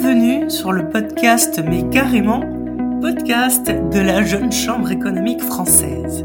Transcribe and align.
Bienvenue 0.00 0.48
sur 0.48 0.70
le 0.70 0.88
podcast 0.88 1.60
Mais 1.66 1.82
carrément, 1.90 2.44
podcast 3.00 3.66
de 3.66 3.98
la 3.98 4.22
Jeune 4.22 4.52
Chambre 4.52 4.92
économique 4.92 5.42
française. 5.42 6.24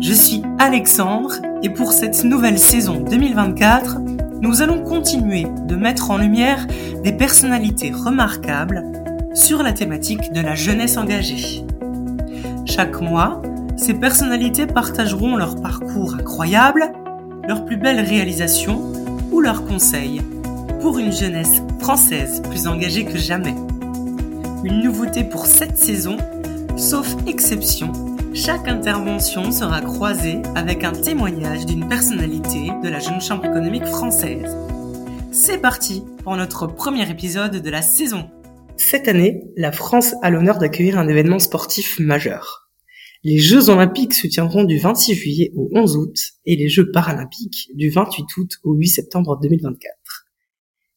Je 0.00 0.12
suis 0.12 0.42
Alexandre 0.58 1.32
et 1.62 1.70
pour 1.70 1.92
cette 1.92 2.22
nouvelle 2.24 2.58
saison 2.58 3.00
2024, 3.00 4.00
nous 4.42 4.60
allons 4.60 4.82
continuer 4.84 5.46
de 5.66 5.76
mettre 5.76 6.10
en 6.10 6.18
lumière 6.18 6.66
des 7.02 7.12
personnalités 7.12 7.90
remarquables 7.90 8.84
sur 9.32 9.62
la 9.62 9.72
thématique 9.72 10.30
de 10.32 10.42
la 10.42 10.54
jeunesse 10.54 10.98
engagée. 10.98 11.64
Chaque 12.66 13.00
mois, 13.00 13.40
ces 13.78 13.94
personnalités 13.94 14.66
partageront 14.66 15.36
leur 15.36 15.58
parcours 15.62 16.16
incroyable, 16.16 16.92
leurs 17.48 17.64
plus 17.64 17.78
belles 17.78 18.04
réalisations 18.04 18.92
ou 19.32 19.40
leurs 19.40 19.64
conseils 19.64 20.20
pour 20.80 20.98
une 20.98 21.12
jeunesse 21.12 21.60
française 21.78 22.40
plus 22.42 22.66
engagée 22.66 23.04
que 23.04 23.18
jamais. 23.18 23.54
Une 24.64 24.82
nouveauté 24.82 25.24
pour 25.24 25.46
cette 25.46 25.76
saison, 25.76 26.16
sauf 26.76 27.14
exception, 27.26 27.92
chaque 28.32 28.66
intervention 28.66 29.52
sera 29.52 29.82
croisée 29.82 30.40
avec 30.54 30.84
un 30.84 30.92
témoignage 30.92 31.66
d'une 31.66 31.86
personnalité 31.86 32.70
de 32.82 32.88
la 32.88 32.98
Jeune 32.98 33.20
Chambre 33.20 33.44
économique 33.44 33.86
française. 33.86 34.56
C'est 35.32 35.58
parti 35.58 36.02
pour 36.24 36.36
notre 36.36 36.66
premier 36.66 37.08
épisode 37.10 37.56
de 37.56 37.70
la 37.70 37.82
saison. 37.82 38.30
Cette 38.76 39.08
année, 39.08 39.42
la 39.56 39.72
France 39.72 40.14
a 40.22 40.30
l'honneur 40.30 40.58
d'accueillir 40.58 40.98
un 40.98 41.08
événement 41.08 41.38
sportif 41.38 41.98
majeur. 41.98 42.70
Les 43.22 43.36
Jeux 43.36 43.68
olympiques 43.68 44.14
se 44.14 44.26
tiendront 44.26 44.64
du 44.64 44.78
26 44.78 45.14
juillet 45.14 45.52
au 45.54 45.68
11 45.74 45.96
août 45.98 46.16
et 46.46 46.56
les 46.56 46.70
Jeux 46.70 46.90
paralympiques 46.90 47.68
du 47.74 47.90
28 47.90 48.24
août 48.38 48.50
au 48.64 48.72
8 48.72 48.88
septembre 48.88 49.38
2024. 49.42 49.99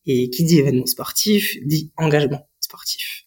Et 0.05 0.29
qui 0.29 0.43
dit 0.43 0.59
événement 0.59 0.85
sportif 0.85 1.57
dit 1.65 1.91
engagement 1.97 2.49
sportif. 2.59 3.23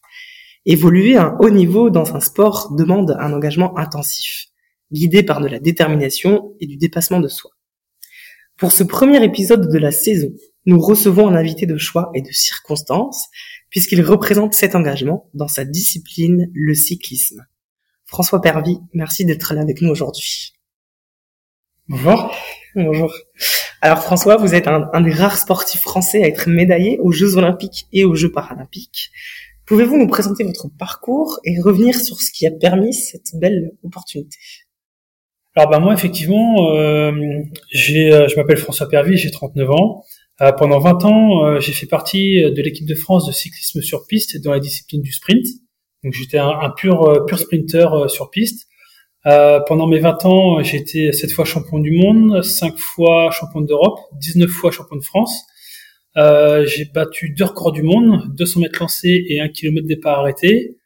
Évoluer 0.65 1.15
à 1.15 1.27
un 1.27 1.37
haut 1.39 1.49
niveau 1.49 1.89
dans 1.89 2.15
un 2.15 2.19
sport 2.19 2.75
demande 2.75 3.15
un 3.19 3.33
engagement 3.33 3.77
intensif, 3.77 4.47
guidé 4.91 5.23
par 5.23 5.39
de 5.39 5.47
la 5.47 5.59
détermination 5.59 6.53
et 6.59 6.67
du 6.67 6.77
dépassement 6.77 7.19
de 7.19 7.29
soi. 7.29 7.51
Pour 8.57 8.71
ce 8.71 8.83
premier 8.83 9.23
épisode 9.23 9.71
de 9.71 9.77
la 9.77 9.91
saison, 9.91 10.29
nous 10.65 10.81
recevons 10.81 11.27
un 11.27 11.35
invité 11.35 11.65
de 11.65 11.77
choix 11.77 12.11
et 12.13 12.21
de 12.21 12.31
circonstance, 12.31 13.27
puisqu'il 13.69 14.01
représente 14.01 14.53
cet 14.53 14.75
engagement 14.75 15.29
dans 15.33 15.47
sa 15.47 15.63
discipline, 15.63 16.51
le 16.53 16.73
cyclisme. 16.73 17.45
François 18.05 18.41
Pervy, 18.41 18.79
merci 18.93 19.25
d'être 19.25 19.53
là 19.53 19.61
avec 19.61 19.81
nous 19.81 19.89
aujourd'hui. 19.89 20.56
Bonjour. 21.89 22.35
Bonjour. 22.75 23.13
Alors 23.81 23.99
François, 23.99 24.35
vous 24.35 24.53
êtes 24.53 24.67
un, 24.67 24.99
des 24.99 25.13
rares 25.13 25.37
sportifs 25.37 25.79
français 25.79 26.21
à 26.21 26.27
être 26.27 26.49
médaillé 26.49 26.99
aux 26.99 27.13
Jeux 27.13 27.37
olympiques 27.37 27.87
et 27.93 28.03
aux 28.03 28.13
Jeux 28.13 28.29
paralympiques. 28.29 29.09
Pouvez-vous 29.65 29.95
nous 29.95 30.07
présenter 30.07 30.43
votre 30.43 30.67
parcours 30.77 31.39
et 31.45 31.61
revenir 31.61 31.97
sur 31.97 32.19
ce 32.19 32.33
qui 32.33 32.45
a 32.45 32.51
permis 32.51 32.93
cette 32.93 33.29
belle 33.35 33.71
opportunité? 33.83 34.37
Alors 35.55 35.69
ben 35.69 35.79
moi 35.79 35.93
effectivement, 35.93 36.75
euh, 36.75 37.13
j'ai, 37.71 38.11
euh, 38.11 38.27
je 38.27 38.35
m'appelle 38.35 38.57
François 38.57 38.89
Pervy, 38.89 39.15
j'ai 39.15 39.31
39 39.31 39.71
ans. 39.71 40.03
Euh, 40.41 40.51
pendant 40.51 40.79
20 40.79 41.05
ans, 41.05 41.45
euh, 41.45 41.61
j'ai 41.61 41.71
fait 41.71 41.87
partie 41.87 42.41
de 42.41 42.61
l'équipe 42.61 42.85
de 42.85 42.95
France 42.95 43.25
de 43.27 43.31
cyclisme 43.31 43.81
sur 43.81 44.07
piste 44.07 44.43
dans 44.43 44.51
la 44.51 44.59
discipline 44.59 45.01
du 45.01 45.13
sprint. 45.13 45.45
Donc 46.03 46.11
j'étais 46.11 46.37
un, 46.37 46.49
un 46.49 46.69
pur 46.69 47.23
pur 47.27 47.39
sprinter 47.39 48.09
sur 48.09 48.29
piste. 48.29 48.66
Euh, 49.27 49.59
pendant 49.67 49.87
mes 49.87 49.99
20 49.99 50.25
ans, 50.25 50.63
j'ai 50.63 50.77
été 50.77 51.11
7 51.11 51.31
fois 51.31 51.45
champion 51.45 51.79
du 51.79 51.91
monde, 51.91 52.41
5 52.43 52.77
fois 52.77 53.29
champion 53.31 53.61
d'Europe, 53.61 53.99
19 54.21 54.49
fois 54.49 54.71
champion 54.71 54.95
de 54.95 55.03
France. 55.03 55.43
Euh, 56.17 56.65
j'ai 56.65 56.85
battu 56.85 57.29
deux 57.29 57.45
records 57.45 57.73
du 57.73 57.83
monde, 57.83 58.23
200 58.35 58.61
mètres 58.61 58.79
lancés 58.79 59.25
et 59.29 59.39
1 59.39 59.49
km 59.49 59.85
départ 59.85 60.19
arrêté. 60.19 60.77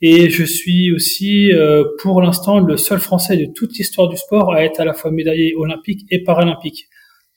Et 0.00 0.30
je 0.30 0.42
suis 0.42 0.92
aussi, 0.92 1.52
euh, 1.52 1.84
pour 2.00 2.20
l'instant, 2.20 2.58
le 2.58 2.76
seul 2.76 2.98
Français 2.98 3.36
de 3.36 3.46
toute 3.54 3.78
l'histoire 3.78 4.08
du 4.08 4.16
sport 4.16 4.52
à 4.52 4.64
être 4.64 4.80
à 4.80 4.84
la 4.84 4.94
fois 4.94 5.12
médaillé 5.12 5.54
olympique 5.54 6.06
et 6.10 6.24
paralympique. 6.24 6.88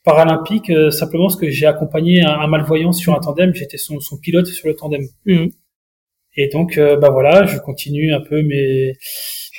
Paralympique, 0.04 0.72
euh, 0.72 0.90
simplement 0.90 1.26
parce 1.26 1.36
que 1.36 1.50
j'ai 1.50 1.68
accompagné 1.68 2.24
un, 2.24 2.48
malvoyant 2.48 2.92
sur 2.92 3.14
un 3.14 3.20
tandem, 3.20 3.54
j'étais 3.54 3.78
son, 3.78 4.00
son, 4.00 4.18
pilote 4.18 4.48
sur 4.48 4.68
le 4.68 4.76
tandem. 4.76 5.04
Mmh. 5.26 5.48
Et 6.38 6.50
donc, 6.50 6.78
euh, 6.78 6.98
bah 6.98 7.10
voilà, 7.10 7.46
je 7.46 7.58
continue 7.60 8.14
un 8.14 8.22
peu 8.22 8.42
mes 8.42 8.94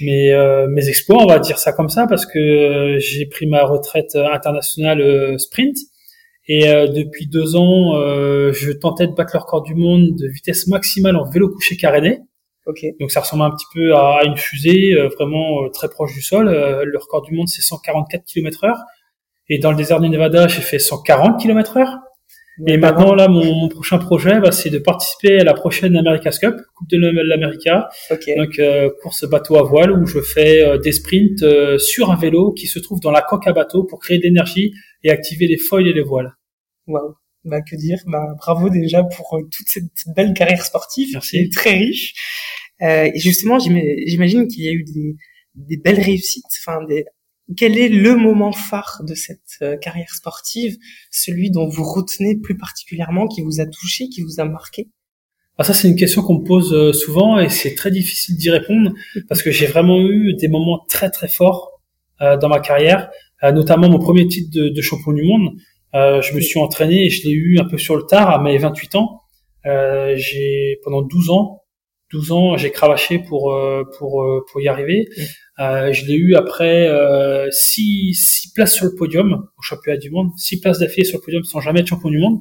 mes, 0.00 0.32
euh, 0.32 0.66
mes 0.68 0.88
exploits, 0.88 1.22
on 1.22 1.26
va 1.26 1.38
dire 1.38 1.58
ça 1.58 1.72
comme 1.72 1.88
ça, 1.88 2.06
parce 2.06 2.26
que 2.26 2.38
euh, 2.38 2.98
j'ai 2.98 3.26
pris 3.26 3.46
ma 3.46 3.64
retraite 3.64 4.14
internationale 4.16 5.00
euh, 5.00 5.38
sprint. 5.38 5.76
Et 6.48 6.62
depuis 6.62 7.26
deux 7.26 7.56
ans, 7.56 7.94
je 8.52 8.70
tentais 8.70 9.08
de 9.08 9.12
battre 9.14 9.32
le 9.34 9.40
record 9.40 9.64
du 9.64 9.74
monde 9.74 10.14
de 10.16 10.28
vitesse 10.28 10.68
maximale 10.68 11.16
en 11.16 11.28
vélo 11.28 11.48
couché 11.48 11.76
caréné. 11.76 12.20
Okay. 12.66 12.94
Donc 13.00 13.10
ça 13.10 13.18
ressemble 13.18 13.42
un 13.42 13.50
petit 13.50 13.66
peu 13.74 13.96
à, 13.96 14.20
une 14.24 14.36
fusée, 14.36 14.94
vraiment 15.16 15.68
très 15.70 15.88
proche 15.88 16.14
du 16.14 16.22
sol. 16.22 16.46
le 16.48 16.98
record 16.98 17.22
du 17.22 17.34
monde, 17.34 17.48
c'est 17.48 17.62
144 17.62 18.22
km 18.26 18.62
heure. 18.62 18.78
Et 19.48 19.58
dans 19.58 19.72
le 19.72 19.76
désert 19.76 19.98
du 19.98 20.08
Nevada, 20.08 20.46
j'ai 20.46 20.62
fait 20.62 20.78
140 20.78 21.40
km 21.40 21.78
heure. 21.78 21.98
Et 22.66 22.78
maintenant, 22.78 23.14
là, 23.14 23.28
mon, 23.28 23.44
mon 23.54 23.68
prochain 23.68 23.98
projet, 23.98 24.40
bah, 24.40 24.50
c'est 24.50 24.70
de 24.70 24.78
participer 24.78 25.38
à 25.40 25.44
la 25.44 25.52
prochaine 25.52 25.94
America's 25.96 26.38
Cup, 26.38 26.56
Coupe 26.74 26.88
de 26.88 26.96
l'América. 26.96 27.88
Donc, 28.10 28.58
euh, 28.58 28.90
course 29.02 29.28
bateau 29.28 29.56
à 29.56 29.62
voile 29.62 29.92
où 29.92 30.06
je 30.06 30.20
fais 30.20 30.62
euh, 30.62 30.78
des 30.78 30.92
sprints 30.92 31.42
euh, 31.42 31.78
sur 31.78 32.10
un 32.10 32.16
vélo 32.16 32.52
qui 32.52 32.66
se 32.66 32.78
trouve 32.78 33.00
dans 33.00 33.10
la 33.10 33.20
coque 33.20 33.46
à 33.46 33.52
bateau 33.52 33.84
pour 33.84 33.98
créer 33.98 34.18
de 34.18 34.22
l'énergie 34.22 34.72
et 35.02 35.10
activer 35.10 35.46
les 35.46 35.58
foils 35.58 35.86
et 35.86 35.92
les 35.92 36.02
voiles. 36.02 36.34
Waouh. 36.86 37.14
Bah, 37.44 37.60
que 37.60 37.76
dire 37.76 37.98
bah, 38.06 38.26
Bravo 38.38 38.70
déjà 38.70 39.04
pour 39.04 39.38
toute 39.38 39.68
cette 39.68 40.14
belle 40.16 40.32
carrière 40.32 40.64
sportive. 40.64 41.10
Merci. 41.12 41.50
Très 41.50 41.74
riche. 41.74 42.14
et 42.80 43.18
justement, 43.18 43.58
j'imagine 43.58 44.48
qu'il 44.48 44.64
y 44.64 44.68
a 44.68 44.72
eu 44.72 44.82
des, 44.82 45.16
des 45.54 45.76
belles 45.76 46.00
réussites, 46.00 46.44
enfin 46.60 46.82
des, 46.84 47.04
quel 47.54 47.78
est 47.78 47.88
le 47.88 48.16
moment 48.16 48.52
phare 48.52 49.02
de 49.06 49.14
cette 49.14 49.58
euh, 49.62 49.76
carrière 49.76 50.10
sportive, 50.10 50.76
celui 51.10 51.50
dont 51.50 51.68
vous 51.68 51.84
retenez 51.84 52.36
plus 52.36 52.56
particulièrement, 52.56 53.28
qui 53.28 53.42
vous 53.42 53.60
a 53.60 53.66
touché, 53.66 54.08
qui 54.08 54.22
vous 54.22 54.40
a 54.40 54.44
marqué? 54.44 54.88
Ça, 55.60 55.72
c'est 55.72 55.88
une 55.88 55.96
question 55.96 56.22
qu'on 56.22 56.40
me 56.40 56.44
pose 56.44 56.74
euh, 56.74 56.92
souvent 56.92 57.38
et 57.38 57.48
c'est 57.48 57.74
très 57.74 57.90
difficile 57.90 58.36
d'y 58.36 58.50
répondre 58.50 58.92
parce 59.28 59.42
que 59.42 59.50
j'ai 59.50 59.66
vraiment 59.66 60.00
eu 60.00 60.34
des 60.34 60.48
moments 60.48 60.84
très 60.88 61.10
très 61.10 61.28
forts 61.28 61.80
euh, 62.20 62.36
dans 62.36 62.48
ma 62.48 62.60
carrière, 62.60 63.10
notamment 63.42 63.88
mon 63.88 63.98
premier 63.98 64.26
titre 64.26 64.50
de, 64.52 64.70
de 64.70 64.82
champion 64.82 65.12
du 65.12 65.22
monde. 65.22 65.56
je 65.94 66.34
me 66.34 66.40
suis 66.40 66.58
entraîné 66.58 67.04
et 67.06 67.10
je 67.10 67.26
l'ai 67.26 67.32
eu 67.32 67.58
un 67.58 67.64
peu 67.64 67.78
sur 67.78 67.96
le 67.96 68.02
tard 68.02 68.30
à 68.30 68.42
mes 68.42 68.56
28 68.58 68.96
ans. 68.96 69.20
j'ai 69.64 70.78
pendant 70.82 71.02
12 71.02 71.30
ans 71.30 71.62
12 72.12 72.32
ans, 72.32 72.56
j'ai 72.56 72.70
cravaché 72.70 73.18
pour 73.18 73.52
euh, 73.52 73.82
pour 73.98 74.22
euh, 74.22 74.44
pour 74.50 74.60
y 74.60 74.68
arriver. 74.68 75.08
Euh, 75.58 75.92
je 75.92 76.04
l'ai 76.06 76.14
eu 76.14 76.36
après 76.36 76.88
euh, 76.88 77.50
six, 77.50 78.52
places 78.54 78.74
sur 78.74 78.86
le 78.86 78.94
podium 78.94 79.48
au 79.58 79.62
championnat 79.62 79.98
du 79.98 80.10
monde, 80.10 80.30
six 80.36 80.60
places 80.60 80.78
d'affilée 80.78 81.04
sur 81.04 81.18
le 81.18 81.24
podium 81.24 81.42
sans 81.44 81.60
jamais 81.60 81.80
être 81.80 81.88
champion 81.88 82.10
du 82.10 82.18
monde. 82.18 82.38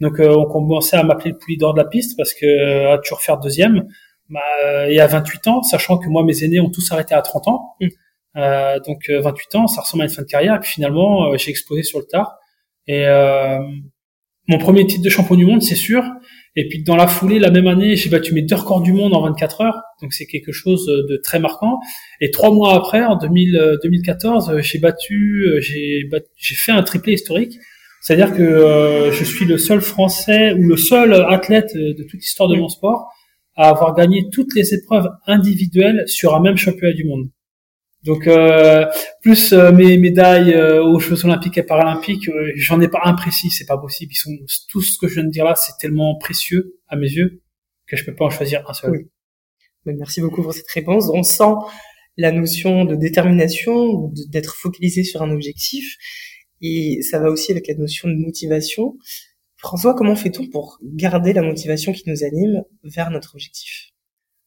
Donc 0.00 0.18
on 0.18 0.46
commençait 0.46 0.96
à 0.96 1.02
m'appeler 1.02 1.32
le 1.32 1.38
poulie 1.38 1.56
d'or 1.56 1.74
de 1.74 1.78
la 1.78 1.84
piste 1.84 2.16
parce 2.16 2.32
que 2.34 2.92
à 2.92 2.98
toujours 2.98 3.20
faire 3.20 3.38
deuxième. 3.38 3.86
Bah, 4.30 4.40
et 4.88 4.98
à 4.98 5.06
28 5.06 5.46
ans, 5.48 5.62
sachant 5.62 5.98
que 5.98 6.08
moi 6.08 6.24
mes 6.24 6.42
aînés 6.44 6.60
ont 6.60 6.70
tous 6.70 6.90
arrêté 6.90 7.14
à 7.14 7.20
30 7.20 7.48
ans. 7.48 7.76
Euh, 8.36 8.80
donc 8.80 9.10
28 9.10 9.54
ans, 9.56 9.66
ça 9.66 9.82
ressemble 9.82 10.02
à 10.02 10.06
une 10.06 10.12
fin 10.12 10.22
de 10.22 10.26
carrière. 10.26 10.56
Et 10.56 10.60
puis 10.60 10.70
finalement, 10.72 11.36
j'ai 11.36 11.50
explosé 11.50 11.82
sur 11.82 11.98
le 11.98 12.06
tard. 12.06 12.38
Et 12.86 13.04
mon 14.48 14.58
premier 14.58 14.86
titre 14.86 15.04
de 15.04 15.10
champion 15.10 15.36
du 15.36 15.44
monde, 15.46 15.62
c'est 15.62 15.76
sûr. 15.76 16.02
Et 16.54 16.68
puis 16.68 16.82
dans 16.82 16.96
la 16.96 17.06
foulée, 17.06 17.38
la 17.38 17.50
même 17.50 17.66
année, 17.66 17.96
j'ai 17.96 18.10
battu 18.10 18.34
mes 18.34 18.42
deux 18.42 18.56
records 18.56 18.82
du 18.82 18.92
monde 18.92 19.14
en 19.14 19.22
24 19.22 19.60
heures, 19.62 19.80
donc 20.02 20.12
c'est 20.12 20.26
quelque 20.26 20.52
chose 20.52 20.86
de 20.86 21.16
très 21.16 21.38
marquant. 21.38 21.78
Et 22.20 22.30
trois 22.30 22.50
mois 22.50 22.74
après, 22.74 23.02
en 23.02 23.16
2000, 23.16 23.78
2014, 23.82 24.50
euh, 24.50 24.60
j'ai 24.60 24.78
battu, 24.78 25.46
euh, 25.46 25.60
j'ai 25.60 26.02
j'ai 26.36 26.54
fait 26.54 26.72
un 26.72 26.82
triplé 26.82 27.14
historique. 27.14 27.58
C'est-à-dire 28.02 28.34
que 28.34 28.42
euh, 28.42 29.12
je 29.12 29.24
suis 29.24 29.46
le 29.46 29.56
seul 29.56 29.80
Français 29.80 30.52
ou 30.52 30.66
le 30.66 30.76
seul 30.76 31.14
athlète 31.14 31.74
de 31.74 32.02
toute 32.02 32.20
l'histoire 32.20 32.48
de 32.48 32.56
mon 32.56 32.68
sport 32.68 33.12
à 33.56 33.68
avoir 33.68 33.94
gagné 33.94 34.24
toutes 34.32 34.54
les 34.54 34.74
épreuves 34.74 35.08
individuelles 35.26 36.02
sur 36.06 36.34
un 36.34 36.40
même 36.40 36.56
championnat 36.56 36.94
du 36.94 37.04
monde. 37.04 37.28
Donc 38.04 38.26
euh, 38.26 38.84
plus 39.20 39.52
euh, 39.52 39.70
mes 39.70 39.96
médailles 39.96 40.54
euh, 40.54 40.82
aux 40.82 40.98
Jeux 40.98 41.24
Olympiques 41.24 41.56
et 41.58 41.62
Paralympiques, 41.62 42.28
j'en 42.56 42.80
ai 42.80 42.88
pas 42.88 43.00
un 43.04 43.14
précis, 43.14 43.50
c'est 43.50 43.66
pas 43.66 43.78
possible. 43.78 44.12
Ils 44.12 44.16
sont 44.16 44.36
tout 44.68 44.82
ce 44.82 44.98
que 44.98 45.06
je 45.06 45.14
viens 45.14 45.24
de 45.24 45.30
dire 45.30 45.44
là, 45.44 45.54
c'est 45.54 45.76
tellement 45.78 46.16
précieux 46.16 46.80
à 46.88 46.96
mes 46.96 47.08
yeux 47.08 47.42
que 47.86 47.96
je 47.96 48.04
peux 48.04 48.14
pas 48.14 48.24
en 48.24 48.30
choisir 48.30 48.68
un 48.68 48.72
seul. 48.72 49.08
Merci 49.84 50.20
beaucoup 50.20 50.42
pour 50.42 50.52
cette 50.52 50.70
réponse. 50.70 51.10
On 51.12 51.22
sent 51.22 51.54
la 52.16 52.32
notion 52.32 52.84
de 52.84 52.96
détermination, 52.96 54.12
d'être 54.28 54.54
focalisé 54.56 55.04
sur 55.04 55.22
un 55.22 55.30
objectif, 55.30 55.96
et 56.60 57.02
ça 57.02 57.18
va 57.18 57.30
aussi 57.30 57.52
avec 57.52 57.68
la 57.68 57.74
notion 57.74 58.08
de 58.08 58.14
motivation. 58.14 58.96
François, 59.56 59.94
comment 59.94 60.16
fait-on 60.16 60.48
pour 60.48 60.78
garder 60.82 61.32
la 61.32 61.42
motivation 61.42 61.92
qui 61.92 62.02
nous 62.08 62.24
anime 62.24 62.64
vers 62.82 63.10
notre 63.10 63.34
objectif? 63.34 63.91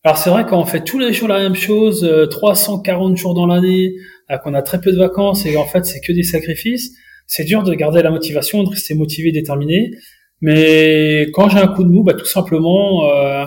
Alors 0.05 0.19
c'est 0.19 0.29
vrai 0.29 0.45
quand 0.45 0.59
on 0.61 0.65
fait 0.65 0.83
tous 0.83 0.99
les 0.99 1.13
jours 1.13 1.27
la 1.27 1.39
même 1.39 1.55
chose, 1.55 2.07
340 2.29 3.13
euh, 3.13 3.15
jours 3.15 3.33
dans 3.33 3.47
l'année, 3.47 3.95
euh, 4.29 4.37
qu'on 4.37 4.53
a 4.53 4.61
très 4.61 4.79
peu 4.79 4.91
de 4.91 4.97
vacances 4.97 5.47
et 5.47 5.57
en 5.57 5.65
fait 5.65 5.83
c'est 5.83 5.99
que 5.99 6.13
des 6.13 6.21
sacrifices, 6.21 6.91
c'est 7.25 7.43
dur 7.43 7.63
de 7.63 7.73
garder 7.73 8.03
la 8.03 8.11
motivation, 8.11 8.61
de 8.61 8.69
rester 8.69 8.93
motivé, 8.93 9.31
déterminé. 9.31 9.89
Mais 10.41 11.25
quand 11.33 11.49
j'ai 11.49 11.57
un 11.57 11.65
coup 11.65 11.83
de 11.83 11.89
mou, 11.89 12.03
bah, 12.03 12.13
tout 12.13 12.27
simplement, 12.27 13.09
euh, 13.09 13.45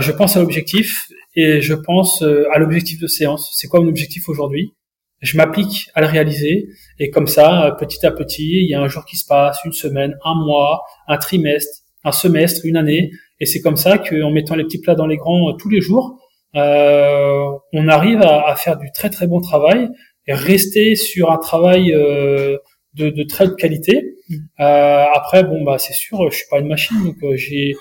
je 0.00 0.10
pense 0.12 0.34
à 0.34 0.40
l'objectif 0.40 1.08
et 1.34 1.60
je 1.60 1.74
pense 1.74 2.22
à 2.22 2.58
l'objectif 2.58 2.98
de 2.98 3.06
séance. 3.06 3.50
C'est 3.54 3.68
quoi 3.68 3.80
mon 3.80 3.88
objectif 3.88 4.30
aujourd'hui? 4.30 4.72
Je 5.20 5.36
m'applique 5.36 5.90
à 5.94 6.00
le 6.00 6.06
réaliser 6.06 6.68
et 6.98 7.10
comme 7.10 7.26
ça, 7.26 7.76
petit 7.78 8.06
à 8.06 8.12
petit, 8.12 8.62
il 8.62 8.70
y 8.70 8.74
a 8.74 8.80
un 8.80 8.88
jour 8.88 9.04
qui 9.04 9.18
se 9.18 9.26
passe, 9.26 9.58
une 9.66 9.72
semaine, 9.72 10.16
un 10.24 10.34
mois, 10.36 10.84
un 11.06 11.18
trimestre, 11.18 11.82
un 12.04 12.12
semestre, 12.12 12.64
une 12.64 12.76
année, 12.76 13.10
et 13.40 13.46
c'est 13.46 13.60
comme 13.60 13.76
ça 13.76 13.98
qu'en 13.98 14.30
mettant 14.30 14.54
les 14.54 14.64
petits 14.64 14.80
plats 14.80 14.94
dans 14.94 15.06
les 15.06 15.16
grands 15.16 15.54
tous 15.54 15.68
les 15.68 15.80
jours, 15.80 16.18
euh, 16.56 17.44
on 17.72 17.88
arrive 17.88 18.22
à, 18.22 18.48
à, 18.48 18.56
faire 18.56 18.78
du 18.78 18.90
très 18.92 19.10
très 19.10 19.26
bon 19.26 19.40
travail 19.40 19.88
et 20.26 20.34
rester 20.34 20.96
sur 20.96 21.30
un 21.30 21.38
travail 21.38 21.92
euh, 21.92 22.56
de, 22.94 23.10
de, 23.10 23.22
très 23.24 23.46
haute 23.46 23.56
qualité. 23.56 24.14
Mm. 24.28 24.34
Euh, 24.60 25.04
après, 25.12 25.44
bon 25.44 25.62
bah 25.62 25.78
c'est 25.78 25.94
sûr, 25.94 26.30
je 26.30 26.36
suis 26.36 26.46
pas 26.50 26.58
une 26.58 26.68
machine, 26.68 26.96
donc 27.04 27.16
euh, 27.22 27.36
j'ai 27.36 27.74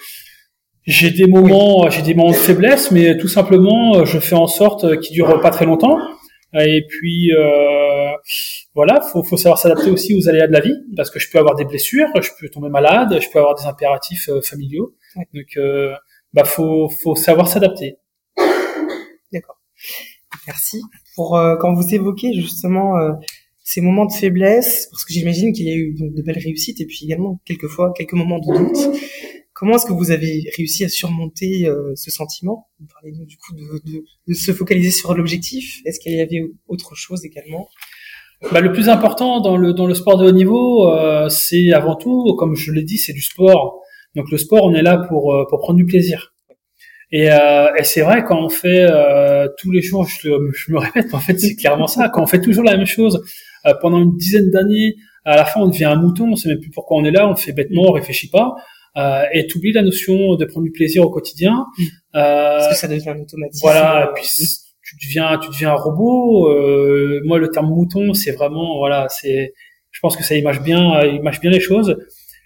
j'ai 0.85 1.11
des 1.11 1.27
moments, 1.27 1.89
j'ai 1.89 2.01
des 2.01 2.13
moments 2.13 2.31
de 2.31 2.35
faiblesse, 2.37 2.91
mais 2.91 3.17
tout 3.17 3.27
simplement, 3.27 4.05
je 4.05 4.19
fais 4.19 4.35
en 4.35 4.47
sorte 4.47 4.99
qu'ils 5.01 5.15
durent 5.15 5.41
pas 5.41 5.49
très 5.49 5.65
longtemps. 5.65 5.99
Et 6.65 6.86
puis 6.88 7.31
euh, 7.33 8.12
voilà, 8.74 9.01
faut, 9.01 9.24
faut 9.24 9.38
savoir 9.38 9.57
s'adapter 9.57 9.92
aussi 9.92 10.15
aux 10.15 10.30
aléas 10.30 10.48
de 10.48 10.54
la 10.54 10.62
vie, 10.62 10.75
parce 10.95 11.09
que 11.09 11.19
je 11.19 11.30
peux 11.30 11.39
avoir 11.39 11.56
des 11.56 11.65
blessures, 11.65 12.07
je 12.21 12.30
peux 12.39 12.50
tomber 12.50 12.69
malade, 12.69 13.18
je 13.21 13.30
peux 13.31 13.39
avoir 13.39 13.56
des 13.56 13.65
impératifs 13.65 14.30
familiaux. 14.44 14.95
Donc, 15.33 15.57
euh, 15.57 15.94
bah 16.33 16.44
faut, 16.44 16.89
faut 16.89 17.15
savoir 17.15 17.48
s'adapter. 17.48 17.98
D'accord. 19.33 19.59
Merci. 20.45 20.81
Pour 21.15 21.38
euh, 21.38 21.56
quand 21.57 21.74
vous 21.74 21.94
évoquez 21.94 22.33
justement 22.33 22.98
euh, 22.98 23.12
ces 23.63 23.81
moments 23.81 24.06
de 24.06 24.13
faiblesse, 24.13 24.88
parce 24.92 25.04
que 25.04 25.13
j'imagine 25.13 25.51
qu'il 25.51 25.65
y 25.65 25.71
a 25.71 25.75
eu 25.75 25.94
donc, 25.94 26.13
de 26.13 26.21
belles 26.21 26.39
réussites 26.39 26.80
et 26.80 26.86
puis 26.86 27.01
également 27.04 27.39
quelquefois 27.45 27.94
quelques 27.95 28.13
moments 28.13 28.39
de 28.39 28.57
doute. 28.57 29.01
Comment 29.57 29.75
est-ce 29.75 29.86
que 29.86 29.94
vous 29.94 30.12
avez 30.12 30.44
réussi 30.56 30.86
à 30.86 30.89
surmonter 30.89 31.68
euh, 31.68 31.94
ce 31.95 32.12
sentiment? 32.12 32.68
Vous 32.80 32.88
parlez 32.94 33.12
du 33.12 33.38
coup 33.38 33.54
de, 33.56 33.92
de, 33.92 34.04
de 34.27 34.33
se 34.33 34.51
focaliser 34.51 34.92
sur 34.92 35.15
l'objectif. 35.15 35.81
Est-ce 35.86 36.00
qu'il 36.00 36.13
y 36.13 36.21
avait 36.21 36.44
autre 36.68 36.95
chose 36.95 37.25
également? 37.25 37.68
Bah, 38.51 38.62
le 38.62 38.71
plus 38.71 38.88
important 38.88 39.42
dans 39.42 39.57
le 39.57 39.74
dans 39.74 39.88
le 39.88 39.95
sport 39.95 40.18
de 40.18 40.27
haut 40.27 40.31
niveau, 40.31 40.92
euh, 40.92 41.27
c'est 41.30 41.74
avant 41.74 41.95
tout, 41.95 42.36
comme 42.38 42.56
je 42.56 42.71
l'ai 42.71 42.83
dit, 42.83 43.00
c'est 43.00 43.13
du 43.13 43.24
sport. 43.24 43.81
Donc 44.15 44.30
le 44.30 44.38
sport, 44.38 44.63
on 44.63 44.75
est 44.75 44.83
là 44.83 44.98
pour 45.09 45.24
pour 45.50 45.59
prendre 45.59 45.77
du 45.77 45.86
plaisir. 45.86 46.36
Et, 47.12 47.31
euh, 47.31 47.74
et 47.77 47.83
c'est 47.83 48.01
vrai 48.01 48.24
quand 48.24 48.44
on 48.44 48.50
fait 48.50 48.86
euh, 48.89 49.48
tous 49.57 49.71
les 49.71 49.81
jours, 49.81 50.06
je, 50.06 50.30
je, 50.54 50.71
me 50.71 50.77
répète, 50.77 51.13
en 51.13 51.19
fait 51.19 51.39
c'est 51.39 51.56
clairement 51.56 51.88
ça. 51.88 52.09
Quand 52.09 52.21
on 52.21 52.27
fait 52.27 52.42
toujours 52.42 52.65
la 52.65 52.75
même 52.75 52.86
chose 52.86 53.24
euh, 53.65 53.74
pendant 53.81 54.01
une 54.01 54.18
dizaine 54.18 54.50
d'années, 54.51 54.95
à 55.24 55.38
la 55.38 55.45
fin 55.45 55.62
on 55.62 55.68
devient 55.68 55.86
un 55.86 55.95
mouton, 55.95 56.31
on 56.31 56.36
sait 56.36 56.50
même 56.50 56.59
plus 56.59 56.69
pourquoi 56.69 56.98
on 56.98 57.06
est 57.06 57.12
là, 57.12 57.30
on 57.30 57.36
fait 57.36 57.54
bêtement, 57.54 57.83
on 57.88 57.92
réfléchit 57.92 58.30
pas, 58.30 58.56
euh, 58.97 59.23
et 59.33 59.47
tu 59.47 59.57
oublies 59.57 59.73
la 59.73 59.83
notion 59.83 60.35
de 60.35 60.45
prendre 60.45 60.65
du 60.65 60.71
plaisir 60.71 61.03
au 61.03 61.09
quotidien. 61.09 61.65
Mm. 61.77 61.83
Parce 62.13 62.69
que 62.69 62.75
ça 62.75 62.88
devient 62.88 63.09
un 63.09 63.19
automatisme. 63.19 63.61
Voilà, 63.61 64.09
et 64.09 64.13
puis 64.19 64.27
tu 64.83 64.95
deviens, 65.05 65.38
tu 65.38 65.49
deviens 65.49 65.71
un 65.71 65.75
robot. 65.75 66.49
moi 67.25 67.38
le 67.38 67.49
terme 67.49 67.69
mouton, 67.69 68.13
c'est 68.13 68.31
vraiment, 68.31 68.77
voilà, 68.77 69.07
c'est, 69.09 69.53
je 69.91 69.99
pense 70.01 70.15
que 70.15 70.23
ça 70.23 70.35
image 70.35 70.61
bien, 70.61 71.03
image 71.03 71.39
bien 71.39 71.51
les 71.51 71.59
choses. 71.59 71.95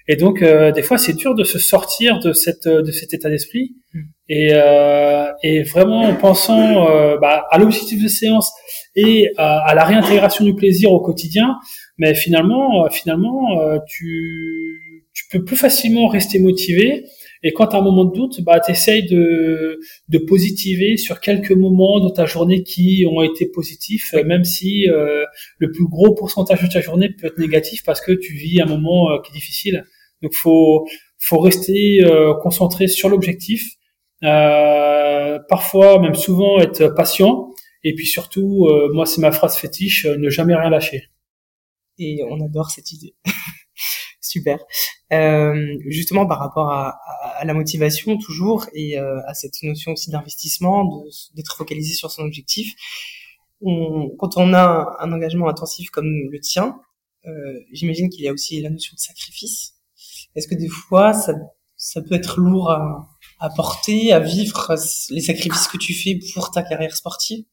Et 0.07 0.15
donc, 0.15 0.41
euh, 0.41 0.71
des 0.71 0.81
fois, 0.81 0.97
c'est 0.97 1.13
dur 1.13 1.35
de 1.35 1.43
se 1.43 1.59
sortir 1.59 2.19
de 2.19 2.33
cette 2.33 2.67
de 2.67 2.91
cet 2.91 3.13
état 3.13 3.29
d'esprit. 3.29 3.75
Mm. 3.93 3.99
Et, 4.29 4.49
euh, 4.51 5.31
et 5.43 5.63
vraiment 5.63 6.01
en 6.01 6.15
pensant 6.15 6.89
euh, 6.89 7.17
bah, 7.17 7.45
à 7.49 7.57
l'objectif 7.57 8.01
de 8.03 8.07
séance 8.07 8.51
et 8.95 9.31
à, 9.37 9.73
la 9.75 9.83
réintégration 9.83 10.43
du 10.43 10.53
plaisir 10.53 10.91
au 10.91 10.99
quotidien, 10.99 11.55
mais 11.97 12.13
finalement, 12.13 12.89
finalement, 12.89 13.79
tu 13.87 14.90
tu 15.13 15.25
peux 15.31 15.43
plus 15.43 15.57
facilement 15.57 16.07
rester 16.07 16.39
motivé. 16.39 17.05
Et 17.43 17.53
quand 17.53 17.67
tu 17.67 17.75
as 17.75 17.79
un 17.79 17.83
moment 17.83 18.05
de 18.05 18.13
doute, 18.13 18.41
bah, 18.41 18.59
tu 18.59 18.71
essayes 18.71 19.07
de, 19.07 19.79
de 20.09 20.17
positiver 20.19 20.95
sur 20.97 21.19
quelques 21.19 21.51
moments 21.51 21.99
de 21.99 22.09
ta 22.09 22.25
journée 22.25 22.61
qui 22.63 23.03
ont 23.09 23.23
été 23.23 23.47
positifs, 23.47 24.13
même 24.13 24.43
si 24.43 24.85
le 24.85 25.71
plus 25.71 25.87
gros 25.87 26.13
pourcentage 26.13 26.61
de 26.61 26.67
ta 26.67 26.81
journée 26.81 27.09
peut 27.09 27.27
être 27.27 27.39
négatif 27.39 27.83
parce 27.83 27.99
que 27.99 28.11
tu 28.11 28.33
vis 28.33 28.61
un 28.61 28.67
moment 28.67 29.19
qui 29.23 29.31
est 29.31 29.33
difficile. 29.33 29.83
Donc 30.21 30.35
faut 30.35 30.85
faut 31.21 31.39
rester 31.39 32.03
euh, 32.03 32.33
concentré 32.41 32.87
sur 32.87 33.07
l'objectif. 33.07 33.75
Euh, 34.23 35.39
parfois, 35.47 35.99
même 35.99 36.15
souvent, 36.15 36.59
être 36.59 36.87
patient. 36.95 37.51
Et 37.83 37.93
puis 37.95 38.05
surtout, 38.05 38.67
euh, 38.67 38.91
moi, 38.93 39.05
c'est 39.05 39.21
ma 39.21 39.31
phrase 39.31 39.55
fétiche 39.55 40.05
ne 40.05 40.29
jamais 40.29 40.55
rien 40.55 40.69
lâcher. 40.69 41.09
Et 41.99 42.23
on 42.27 42.43
adore 42.43 42.71
cette 42.71 42.91
idée. 42.91 43.15
Super. 44.31 44.59
Euh, 45.11 45.77
justement, 45.87 46.25
par 46.25 46.39
rapport 46.39 46.71
à, 46.71 46.99
à, 47.37 47.43
la 47.43 47.53
motivation 47.53 48.17
toujours 48.17 48.67
et 48.73 48.97
à 48.97 49.33
cette 49.33 49.61
notion 49.63 49.91
aussi 49.91 50.09
d'investissement, 50.09 51.03
d'être 51.35 51.57
focalisé 51.57 51.93
sur 51.93 52.09
son 52.11 52.23
objectif, 52.23 52.73
on, 53.61 54.09
quand 54.17 54.37
on 54.37 54.53
a 54.53 54.95
un, 54.99 55.11
engagement 55.11 55.49
intensif 55.49 55.89
comme 55.89 56.29
le 56.31 56.39
tien, 56.39 56.79
j'imagine 57.73 58.09
qu'il 58.09 58.23
y 58.23 58.29
a 58.29 58.31
aussi 58.31 58.61
la 58.61 58.69
notion 58.69 58.93
de 58.95 58.99
sacrifice. 58.99 59.73
Est-ce 60.35 60.47
que 60.47 60.55
des 60.55 60.69
fois, 60.69 61.11
ça, 61.11 61.33
ça 61.75 62.01
peut 62.01 62.15
être 62.15 62.39
lourd 62.39 62.71
à, 62.71 63.09
à 63.41 63.49
porter, 63.49 64.13
à 64.13 64.19
vivre 64.19 64.73
les 65.09 65.21
sacrifices 65.21 65.67
que 65.67 65.77
tu 65.77 65.93
fais 65.93 66.17
pour 66.33 66.51
ta 66.51 66.63
carrière 66.63 66.95
sportive? 66.95 67.43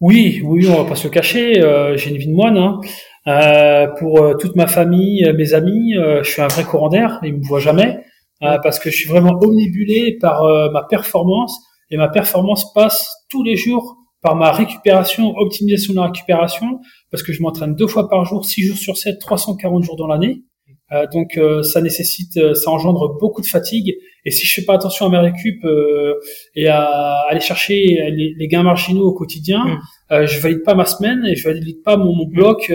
Oui, 0.00 0.42
oui, 0.44 0.68
on 0.68 0.82
va 0.82 0.88
pas 0.88 0.96
se 0.96 1.08
cacher. 1.08 1.62
Euh, 1.62 1.96
j'ai 1.96 2.10
une 2.10 2.16
vie 2.16 2.26
de 2.26 2.34
moine. 2.34 2.58
Hein. 2.58 2.80
Euh, 3.26 3.86
pour 3.98 4.22
euh, 4.22 4.34
toute 4.34 4.54
ma 4.54 4.66
famille, 4.66 5.24
mes 5.36 5.54
amis, 5.54 5.94
je 5.94 6.28
suis 6.28 6.42
un 6.42 6.48
vrai 6.48 6.64
courant 6.64 6.88
d'air. 6.88 7.20
Ils 7.22 7.34
me 7.34 7.44
voient 7.44 7.60
jamais 7.60 8.00
parce 8.40 8.78
que 8.78 8.90
je 8.90 8.96
suis 8.96 9.08
vraiment 9.08 9.38
omnibulé 9.40 10.18
par 10.20 10.42
ma 10.70 10.82
performance 10.82 11.58
et 11.90 11.96
ma 11.96 12.08
performance 12.08 12.74
passe 12.74 13.08
tous 13.30 13.42
les 13.42 13.56
jours 13.56 13.96
par 14.20 14.36
ma 14.36 14.50
récupération, 14.52 15.34
optimisation 15.36 15.92
de 15.92 15.98
la 15.98 16.06
récupération, 16.06 16.80
parce 17.10 17.22
que 17.22 17.32
je 17.32 17.42
m'entraîne 17.42 17.74
deux 17.74 17.86
fois 17.86 18.08
par 18.08 18.24
jour, 18.24 18.44
six 18.44 18.62
jours 18.62 18.76
sur 18.76 18.96
sept, 18.96 19.18
340 19.18 19.84
jours 19.84 19.96
dans 19.96 20.06
l'année. 20.06 20.42
Euh, 20.92 21.06
donc 21.12 21.38
euh, 21.38 21.62
ça 21.62 21.80
nécessite, 21.80 22.36
euh, 22.36 22.54
ça 22.54 22.70
engendre 22.70 23.18
beaucoup 23.18 23.40
de 23.40 23.46
fatigue. 23.46 23.96
Et 24.26 24.30
si 24.30 24.46
je 24.46 24.54
fais 24.54 24.62
pas 24.62 24.74
attention 24.74 25.06
à 25.06 25.08
mes 25.10 25.18
récup 25.18 25.66
et 26.54 26.68
à 26.68 27.24
aller 27.28 27.40
chercher 27.40 28.10
les, 28.10 28.48
gains 28.48 28.62
marginaux 28.62 29.06
au 29.06 29.12
quotidien, 29.12 29.62
mm. 30.10 30.26
je 30.26 30.40
valide 30.40 30.62
pas 30.62 30.74
ma 30.74 30.86
semaine 30.86 31.26
et 31.26 31.36
je 31.36 31.46
valide 31.46 31.82
pas 31.82 31.98
mon, 31.98 32.14
mon 32.16 32.24
bloc 32.24 32.72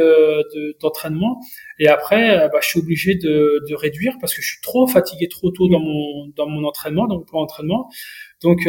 d'entraînement. 0.80 1.39
et 1.80 1.88
après, 1.88 2.48
bah, 2.54 2.60
je 2.62 2.68
suis 2.68 2.80
obligé 2.80 3.16
de, 3.16 3.63
de, 3.68 3.74
réduire 3.74 4.13
parce 4.22 4.36
que 4.36 4.44
je 4.44 4.48
suis 4.48 4.62
trop 4.62 4.86
fatigué 4.86 5.28
trop 5.28 5.50
tôt 5.50 5.68
dans 5.70 5.80
mon 5.80 6.28
dans 6.36 6.48
mon 6.48 6.63
entraînement, 6.68 7.08
dans 7.08 7.18
mon 7.18 7.25
plan 7.25 7.39
d'entraînement. 7.39 7.89
Donc 8.44 8.60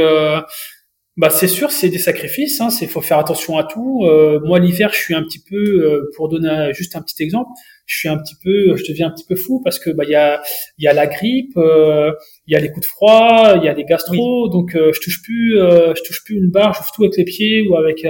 bah 1.21 1.31
c'est 1.31 1.49
sûr, 1.49 1.71
c'est 1.71 1.91
des 1.91 1.99
sacrifices. 1.99 2.61
Hein, 2.61 2.71
c'est 2.71 2.87
faut 2.87 3.01
faire 3.01 3.19
attention 3.19 3.59
à 3.59 3.65
tout. 3.65 4.07
moi 4.45 4.59
l'hiver, 4.59 4.91
je 4.93 4.99
suis 4.99 5.15
un 5.15 5.23
petit 5.23 5.43
peu, 5.43 6.11
pour 6.17 6.29
donner 6.29 6.73
juste 6.73 6.97
un 6.97 7.03
petit 7.03 7.23
exemple, 7.23 7.51
je 7.91 7.99
suis 7.99 8.09
un 8.09 8.19
petit 8.19 8.37
peu, 8.37 8.77
je 8.77 8.85
deviens 8.89 9.09
un 9.09 9.11
petit 9.11 9.25
peu 9.25 9.35
fou 9.35 9.61
parce 9.65 9.81
que 9.81 9.91
bah 9.91 10.05
il 10.07 10.11
y 10.11 10.15
a 10.15 10.41
il 10.79 10.85
y 10.85 10.87
a 10.89 10.93
la 10.93 11.09
grippe, 11.09 11.57
euh, 11.57 12.13
il 12.47 12.55
y 12.55 12.57
a 12.57 12.61
les 12.61 12.69
coups 12.71 12.87
de 12.87 12.87
froid, 12.87 13.55
il 13.57 13.65
y 13.65 13.69
a 13.69 13.75
des 13.75 13.85
gastro, 13.85 14.49
donc 14.49 14.77
euh, 14.77 14.93
je 14.95 15.01
touche 15.01 15.21
plus 15.23 15.59
euh, 15.59 15.93
je 15.97 16.03
touche 16.05 16.23
plus 16.25 16.37
une 16.37 16.53
barre, 16.53 16.73
je 16.73 16.93
tout 16.95 17.03
avec 17.03 17.17
les 17.17 17.25
pieds 17.25 17.67
ou 17.69 17.75
avec 17.75 18.05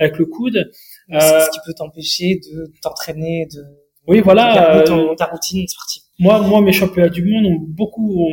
avec 0.00 0.18
le 0.18 0.26
coude. 0.26 0.68
C'est 1.12 1.40
ce 1.40 1.50
qui 1.50 1.60
peut 1.64 1.74
t'empêcher 1.74 2.40
de 2.50 2.72
t'entraîner, 2.82 3.46
de 3.54 3.62
oui 4.08 4.20
voilà 4.20 4.82
ta 5.16 5.26
routine 5.26 5.66
sportive. 5.68 6.02
Moi, 6.20 6.40
moi, 6.42 6.60
mes 6.60 6.72
championnats 6.72 7.08
du 7.08 7.24
monde 7.24 7.46
ont 7.46 7.58
beaucoup, 7.58 8.28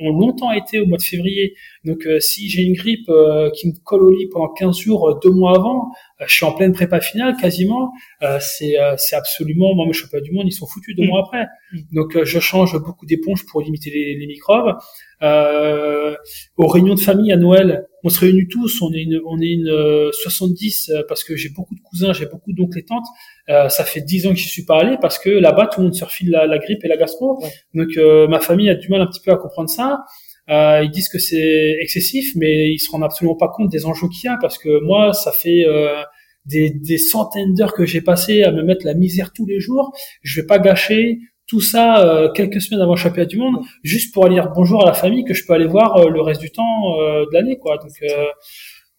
ont, 0.00 0.10
longtemps 0.10 0.52
été 0.52 0.78
au 0.78 0.86
mois 0.86 0.98
de 0.98 1.02
février. 1.02 1.54
Donc, 1.84 2.06
euh, 2.06 2.20
si 2.20 2.50
j'ai 2.50 2.62
une 2.62 2.74
grippe 2.74 3.08
euh, 3.08 3.50
qui 3.50 3.68
me 3.68 3.72
colle 3.82 4.02
au 4.02 4.10
lit 4.10 4.28
pendant 4.30 4.52
15 4.52 4.76
jours, 4.78 5.08
euh, 5.08 5.18
deux 5.22 5.30
mois 5.30 5.56
avant, 5.56 5.90
je 6.26 6.34
suis 6.34 6.44
en 6.44 6.52
pleine 6.52 6.72
prépa 6.72 7.00
finale 7.00 7.36
quasiment. 7.40 7.92
c'est, 8.40 8.76
c'est 8.96 9.16
absolument, 9.16 9.74
moi, 9.74 9.86
mes 9.86 9.92
championnats 9.92 10.24
du 10.24 10.32
monde, 10.32 10.46
ils 10.46 10.52
sont 10.52 10.66
foutus 10.66 10.96
deux 10.96 11.04
mm. 11.04 11.08
mois 11.08 11.20
après. 11.20 11.46
Mm. 11.72 11.78
Donc, 11.92 12.24
je 12.24 12.40
change 12.40 12.76
beaucoup 12.78 13.06
d'éponges 13.06 13.46
pour 13.46 13.60
limiter 13.60 13.90
les, 13.90 14.16
les 14.16 14.26
microbes. 14.26 14.76
aux 15.22 16.66
réunions 16.66 16.94
de 16.94 17.00
famille 17.00 17.32
à 17.32 17.36
Noël, 17.36 17.86
on 18.04 18.08
se 18.08 18.20
réunit 18.20 18.46
tous, 18.48 18.80
on 18.82 18.92
est 18.92 19.02
une, 19.02 19.20
on 19.26 19.40
est 19.40 19.52
une 19.52 20.10
70 20.12 20.92
parce 21.08 21.24
que 21.24 21.36
j'ai 21.36 21.48
beaucoup 21.50 21.74
de 21.74 21.80
cousins, 21.80 22.12
j'ai 22.12 22.26
beaucoup 22.26 22.52
d'oncles 22.52 22.78
et 22.78 22.84
tantes. 22.84 23.06
ça 23.48 23.84
fait 23.84 24.00
10 24.00 24.26
ans 24.26 24.30
que 24.30 24.36
j'y 24.36 24.48
suis 24.48 24.64
pas 24.64 24.80
allé 24.80 24.96
parce 25.00 25.18
que 25.18 25.30
là-bas, 25.30 25.66
tout 25.66 25.80
le 25.80 25.86
monde 25.86 25.94
se 25.94 26.04
refile 26.04 26.30
la, 26.30 26.46
la 26.46 26.58
grippe 26.58 26.84
et 26.84 26.88
la 26.88 26.96
gastro. 26.96 27.42
Donc 27.74 27.88
euh, 27.96 28.28
ma 28.28 28.40
famille 28.40 28.70
a 28.70 28.74
du 28.74 28.88
mal 28.88 29.00
un 29.00 29.06
petit 29.06 29.20
peu 29.20 29.32
à 29.32 29.36
comprendre 29.36 29.70
ça. 29.70 30.04
Euh, 30.50 30.82
ils 30.82 30.90
disent 30.90 31.08
que 31.08 31.18
c'est 31.18 31.76
excessif, 31.80 32.32
mais 32.36 32.70
ils 32.70 32.78
se 32.78 32.90
rendent 32.90 33.04
absolument 33.04 33.36
pas 33.36 33.48
compte 33.48 33.70
des 33.70 33.84
enjeux 33.84 34.08
qu'il 34.08 34.28
y 34.28 34.32
a 34.32 34.38
parce 34.40 34.58
que 34.58 34.82
moi, 34.82 35.12
ça 35.12 35.32
fait 35.32 35.64
euh, 35.66 36.02
des, 36.46 36.70
des, 36.70 36.98
centaines 36.98 37.54
d'heures 37.54 37.74
que 37.74 37.84
j'ai 37.84 38.00
passé 38.00 38.42
à 38.42 38.52
me 38.52 38.62
mettre 38.62 38.86
la 38.86 38.94
misère 38.94 39.32
tous 39.32 39.46
les 39.46 39.60
jours. 39.60 39.92
Je 40.22 40.40
vais 40.40 40.46
pas 40.46 40.58
gâcher 40.58 41.18
tout 41.46 41.60
ça 41.60 42.30
quelques 42.34 42.60
semaines 42.60 42.82
avant 42.82 42.92
le 42.92 42.98
championnat 42.98 43.26
du 43.26 43.38
monde 43.38 43.56
juste 43.82 44.12
pour 44.12 44.26
aller 44.26 44.34
dire 44.34 44.50
bonjour 44.54 44.82
à 44.82 44.86
la 44.86 44.92
famille 44.92 45.24
que 45.24 45.32
je 45.32 45.46
peux 45.46 45.54
aller 45.54 45.66
voir 45.66 46.06
le 46.06 46.20
reste 46.20 46.42
du 46.42 46.50
temps 46.50 46.98
de 46.98 47.32
l'année, 47.32 47.56
quoi. 47.58 47.78
Donc 47.78 47.90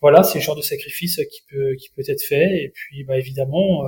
voilà, 0.01 0.23
c'est 0.23 0.39
le 0.39 0.43
genre 0.43 0.55
de 0.55 0.63
sacrifice 0.63 1.17
qui 1.31 1.41
peut 1.47 1.75
qui 1.79 1.89
peut 1.95 2.01
être 2.07 2.23
fait. 2.23 2.63
Et 2.63 2.71
puis, 2.73 3.03
bah 3.03 3.19
évidemment, 3.19 3.83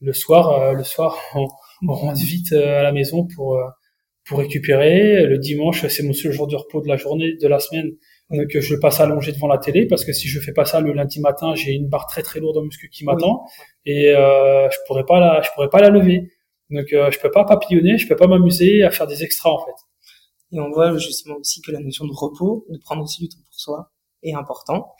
le 0.00 0.12
soir, 0.14 0.72
le 0.72 0.82
soir, 0.82 1.18
on, 1.34 1.46
on 1.88 1.94
rentre 1.94 2.20
vite 2.20 2.52
euh, 2.52 2.80
à 2.80 2.82
la 2.82 2.92
maison 2.92 3.26
pour 3.26 3.56
euh, 3.56 3.64
pour 4.26 4.38
récupérer. 4.38 5.26
Le 5.26 5.38
dimanche, 5.38 5.86
c'est 5.88 6.02
mon 6.02 6.12
seul 6.12 6.32
jour 6.32 6.46
de 6.46 6.56
repos 6.56 6.80
de 6.80 6.88
la 6.88 6.96
journée, 6.96 7.36
de 7.36 7.48
la 7.48 7.58
semaine. 7.58 7.92
Donc 8.30 8.58
je 8.58 8.74
passe 8.76 9.00
allongé 9.00 9.32
devant 9.32 9.48
la 9.48 9.58
télé 9.58 9.86
parce 9.86 10.04
que 10.04 10.12
si 10.12 10.28
je 10.28 10.40
fais 10.40 10.52
pas 10.52 10.64
ça 10.64 10.80
le 10.80 10.92
lundi 10.92 11.20
matin, 11.20 11.54
j'ai 11.54 11.72
une 11.72 11.88
barre 11.88 12.06
très 12.06 12.22
très 12.22 12.40
lourde 12.40 12.56
en 12.56 12.62
muscu 12.62 12.88
qui 12.88 13.04
m'attend 13.04 13.44
et 13.84 14.10
euh, 14.10 14.68
je 14.70 14.76
pourrais 14.86 15.04
pas 15.04 15.20
la, 15.20 15.42
je 15.42 15.50
pourrais 15.54 15.68
pas 15.68 15.78
la 15.78 15.90
lever. 15.90 16.30
Donc 16.70 16.92
euh, 16.92 17.10
je 17.10 17.18
peux 17.20 17.30
pas 17.30 17.44
papillonner, 17.44 17.98
je 17.98 18.08
peux 18.08 18.16
pas 18.16 18.26
m'amuser 18.26 18.82
à 18.82 18.90
faire 18.90 19.06
des 19.06 19.22
extras 19.22 19.50
en 19.50 19.58
fait. 19.58 19.74
Et 20.52 20.60
on 20.60 20.70
voit 20.70 20.96
justement 20.96 21.36
aussi 21.36 21.60
que 21.60 21.70
la 21.70 21.80
notion 21.80 22.06
de 22.06 22.12
repos, 22.12 22.64
de 22.70 22.78
prendre 22.78 23.02
aussi 23.02 23.22
du 23.22 23.28
temps 23.28 23.42
pour 23.44 23.54
soi, 23.54 23.90
est 24.22 24.34
important. 24.34 24.94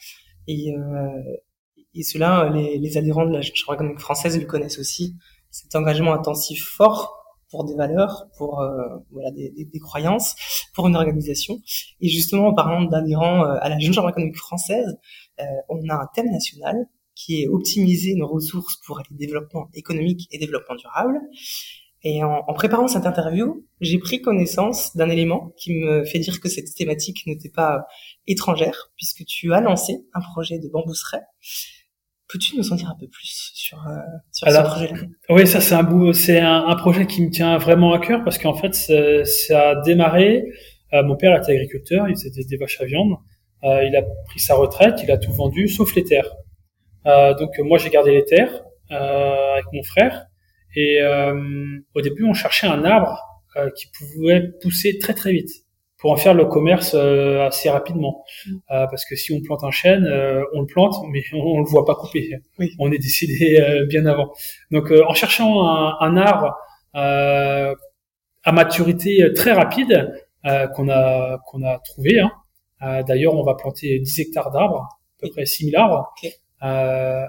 Et, 0.47 0.75
euh, 0.77 1.37
et 1.95 2.03
cela, 2.03 2.51
les, 2.53 2.77
les 2.79 2.99
adhérents 2.99 3.25
de 3.25 3.33
la 3.33 3.41
Chambre 3.41 3.75
économique 3.75 4.01
française 4.01 4.39
le 4.39 4.45
connaissent 4.45 4.79
aussi. 4.79 5.15
Cet 5.51 5.75
engagement 5.77 6.13
intensif 6.13 6.63
fort 6.63 7.24
pour 7.55 7.65
des 7.65 7.77
valeurs, 7.77 8.27
pour 8.37 8.61
euh, 8.61 8.99
voilà 9.13 9.31
des, 9.31 9.53
des, 9.73 9.79
croyances, 9.79 10.35
pour 10.75 10.89
une 10.89 10.97
organisation. 10.97 11.61
Et 12.01 12.09
justement, 12.09 12.49
en 12.49 12.55
parlant 12.55 12.83
d'adhérents 12.83 13.45
euh, 13.45 13.59
à 13.61 13.69
la 13.69 13.79
Jeune 13.79 13.93
Chambre 13.93 14.09
économique 14.09 14.37
française, 14.37 14.99
euh, 15.41 15.45
on 15.69 15.89
a 15.89 15.95
un 15.95 16.09
thème 16.17 16.33
national 16.33 16.75
qui 17.15 17.43
est 17.43 17.47
optimiser 17.47 18.17
nos 18.17 18.27
ressources 18.27 18.77
pour 18.85 19.01
les 19.09 19.17
développements 19.17 19.69
économiques 19.73 20.27
et 20.33 20.39
développement 20.39 20.75
durable. 20.75 21.21
Et 22.03 22.25
en, 22.25 22.43
en 22.49 22.55
préparant 22.55 22.89
cette 22.89 23.07
interview, 23.07 23.65
j'ai 23.81 23.99
pris 23.99 24.21
connaissance 24.21 24.97
d'un 24.97 25.09
élément 25.09 25.53
qui 25.57 25.75
me 25.75 26.05
fait 26.05 26.19
dire 26.19 26.41
que 26.41 26.49
cette 26.49 26.75
thématique 26.75 27.25
n'était 27.29 27.51
pas 27.51 27.87
étrangère, 28.27 28.91
puisque 28.97 29.25
tu 29.27 29.55
as 29.55 29.61
lancé 29.61 30.05
un 30.13 30.21
projet 30.21 30.59
de 30.59 30.69
bambousserie. 30.69 31.23
Peux-tu 32.27 32.57
nous 32.57 32.73
en 32.73 32.75
dire 32.75 32.91
un 32.91 32.99
peu 32.99 33.07
plus? 33.07 33.44
Sur, 33.65 33.79
euh, 33.89 33.97
ce 34.31 34.45
projet-là 34.45 34.95
Oui, 35.31 35.47
ça 35.47 35.61
c'est 35.61 35.75
un 35.75 36.13
c'est 36.13 36.41
un, 36.41 36.67
un, 36.67 36.77
projet 36.77 37.07
qui 37.07 37.23
me 37.23 37.31
tient 37.31 37.57
vraiment 37.57 37.95
à 37.95 37.99
cœur 37.99 38.23
parce 38.23 38.37
qu'en 38.39 38.55
fait, 38.55 38.75
ça 38.75 39.71
a 39.71 39.83
démarré. 39.83 40.45
Euh, 40.93 41.03
mon 41.03 41.17
père 41.17 41.37
était 41.37 41.53
agriculteur, 41.53 42.09
il 42.09 42.15
faisait 42.15 42.31
des, 42.31 42.57
vaches 42.57 42.81
à 42.81 42.85
viande. 42.85 43.17
Euh, 43.65 43.83
il 43.85 43.97
a 43.97 44.03
pris 44.27 44.39
sa 44.39 44.55
retraite, 44.55 45.01
il 45.03 45.11
a 45.11 45.17
tout 45.17 45.33
vendu 45.33 45.67
sauf 45.67 45.95
les 45.95 46.05
terres. 46.05 46.31
Euh, 47.07 47.35
donc 47.35 47.59
moi 47.59 47.79
j'ai 47.79 47.91
gardé 47.91 48.13
les 48.13 48.25
terres 48.25 48.65
avec 48.91 49.65
mon 49.73 49.83
frère 49.83 50.27
et 50.77 51.01
au 51.95 52.01
début 52.01 52.25
on 52.25 52.35
cherchait 52.35 52.67
un 52.67 52.85
arbre 52.85 53.19
qui 53.77 53.87
pouvait 53.99 54.51
pousser 54.61 54.99
très 54.99 55.15
très 55.15 55.33
vite 55.33 55.64
pour 56.05 56.13
en 56.13 56.17
faire 56.17 56.35
le 56.35 56.45
commerce 56.45 56.95
assez 56.95 57.71
rapidement. 57.71 58.25
Parce 58.69 59.07
que 59.07 59.17
si 59.17 59.33
on 59.33 59.41
plante 59.41 59.65
un 59.65 59.71
chêne 59.71 60.05
on 60.53 60.61
le 60.61 60.67
plante 60.67 60.97
mais 61.11 61.23
on, 61.33 61.61
le 61.61 61.65
voit 61.65 61.87
pas 61.87 61.95
couper. 61.95 62.31
Oui. 62.59 62.73
on 62.79 62.93
est 62.93 62.99
décidé 62.99 63.59
bien 63.89 64.05
avant. 64.05 64.31
Donc 64.71 64.93
en 64.93 65.15
cherchant 65.15 65.67
un, 65.67 65.97
un 66.01 66.17
arbre 66.19 66.55
à 66.93 68.53
maturité 68.53 69.33
très 69.35 69.53
rapide 69.53 70.13
qu'on 70.75 70.91
a 70.91 71.39
qu'on 71.47 71.65
a 71.65 71.79
trouvé 71.79 72.21
hein. 72.21 73.03
d'ailleurs 73.05 73.35
on 73.35 73.43
va 73.43 73.55
planter 73.55 73.99
10 73.99 74.21
hectares 74.21 74.51
d'arbres 74.51 74.83
à 74.83 75.23
peu 75.23 75.31
près 75.31 75.47
6000 75.47 75.75
arbres. 75.75 76.13
Okay 76.19 76.35
euh, 76.65 77.25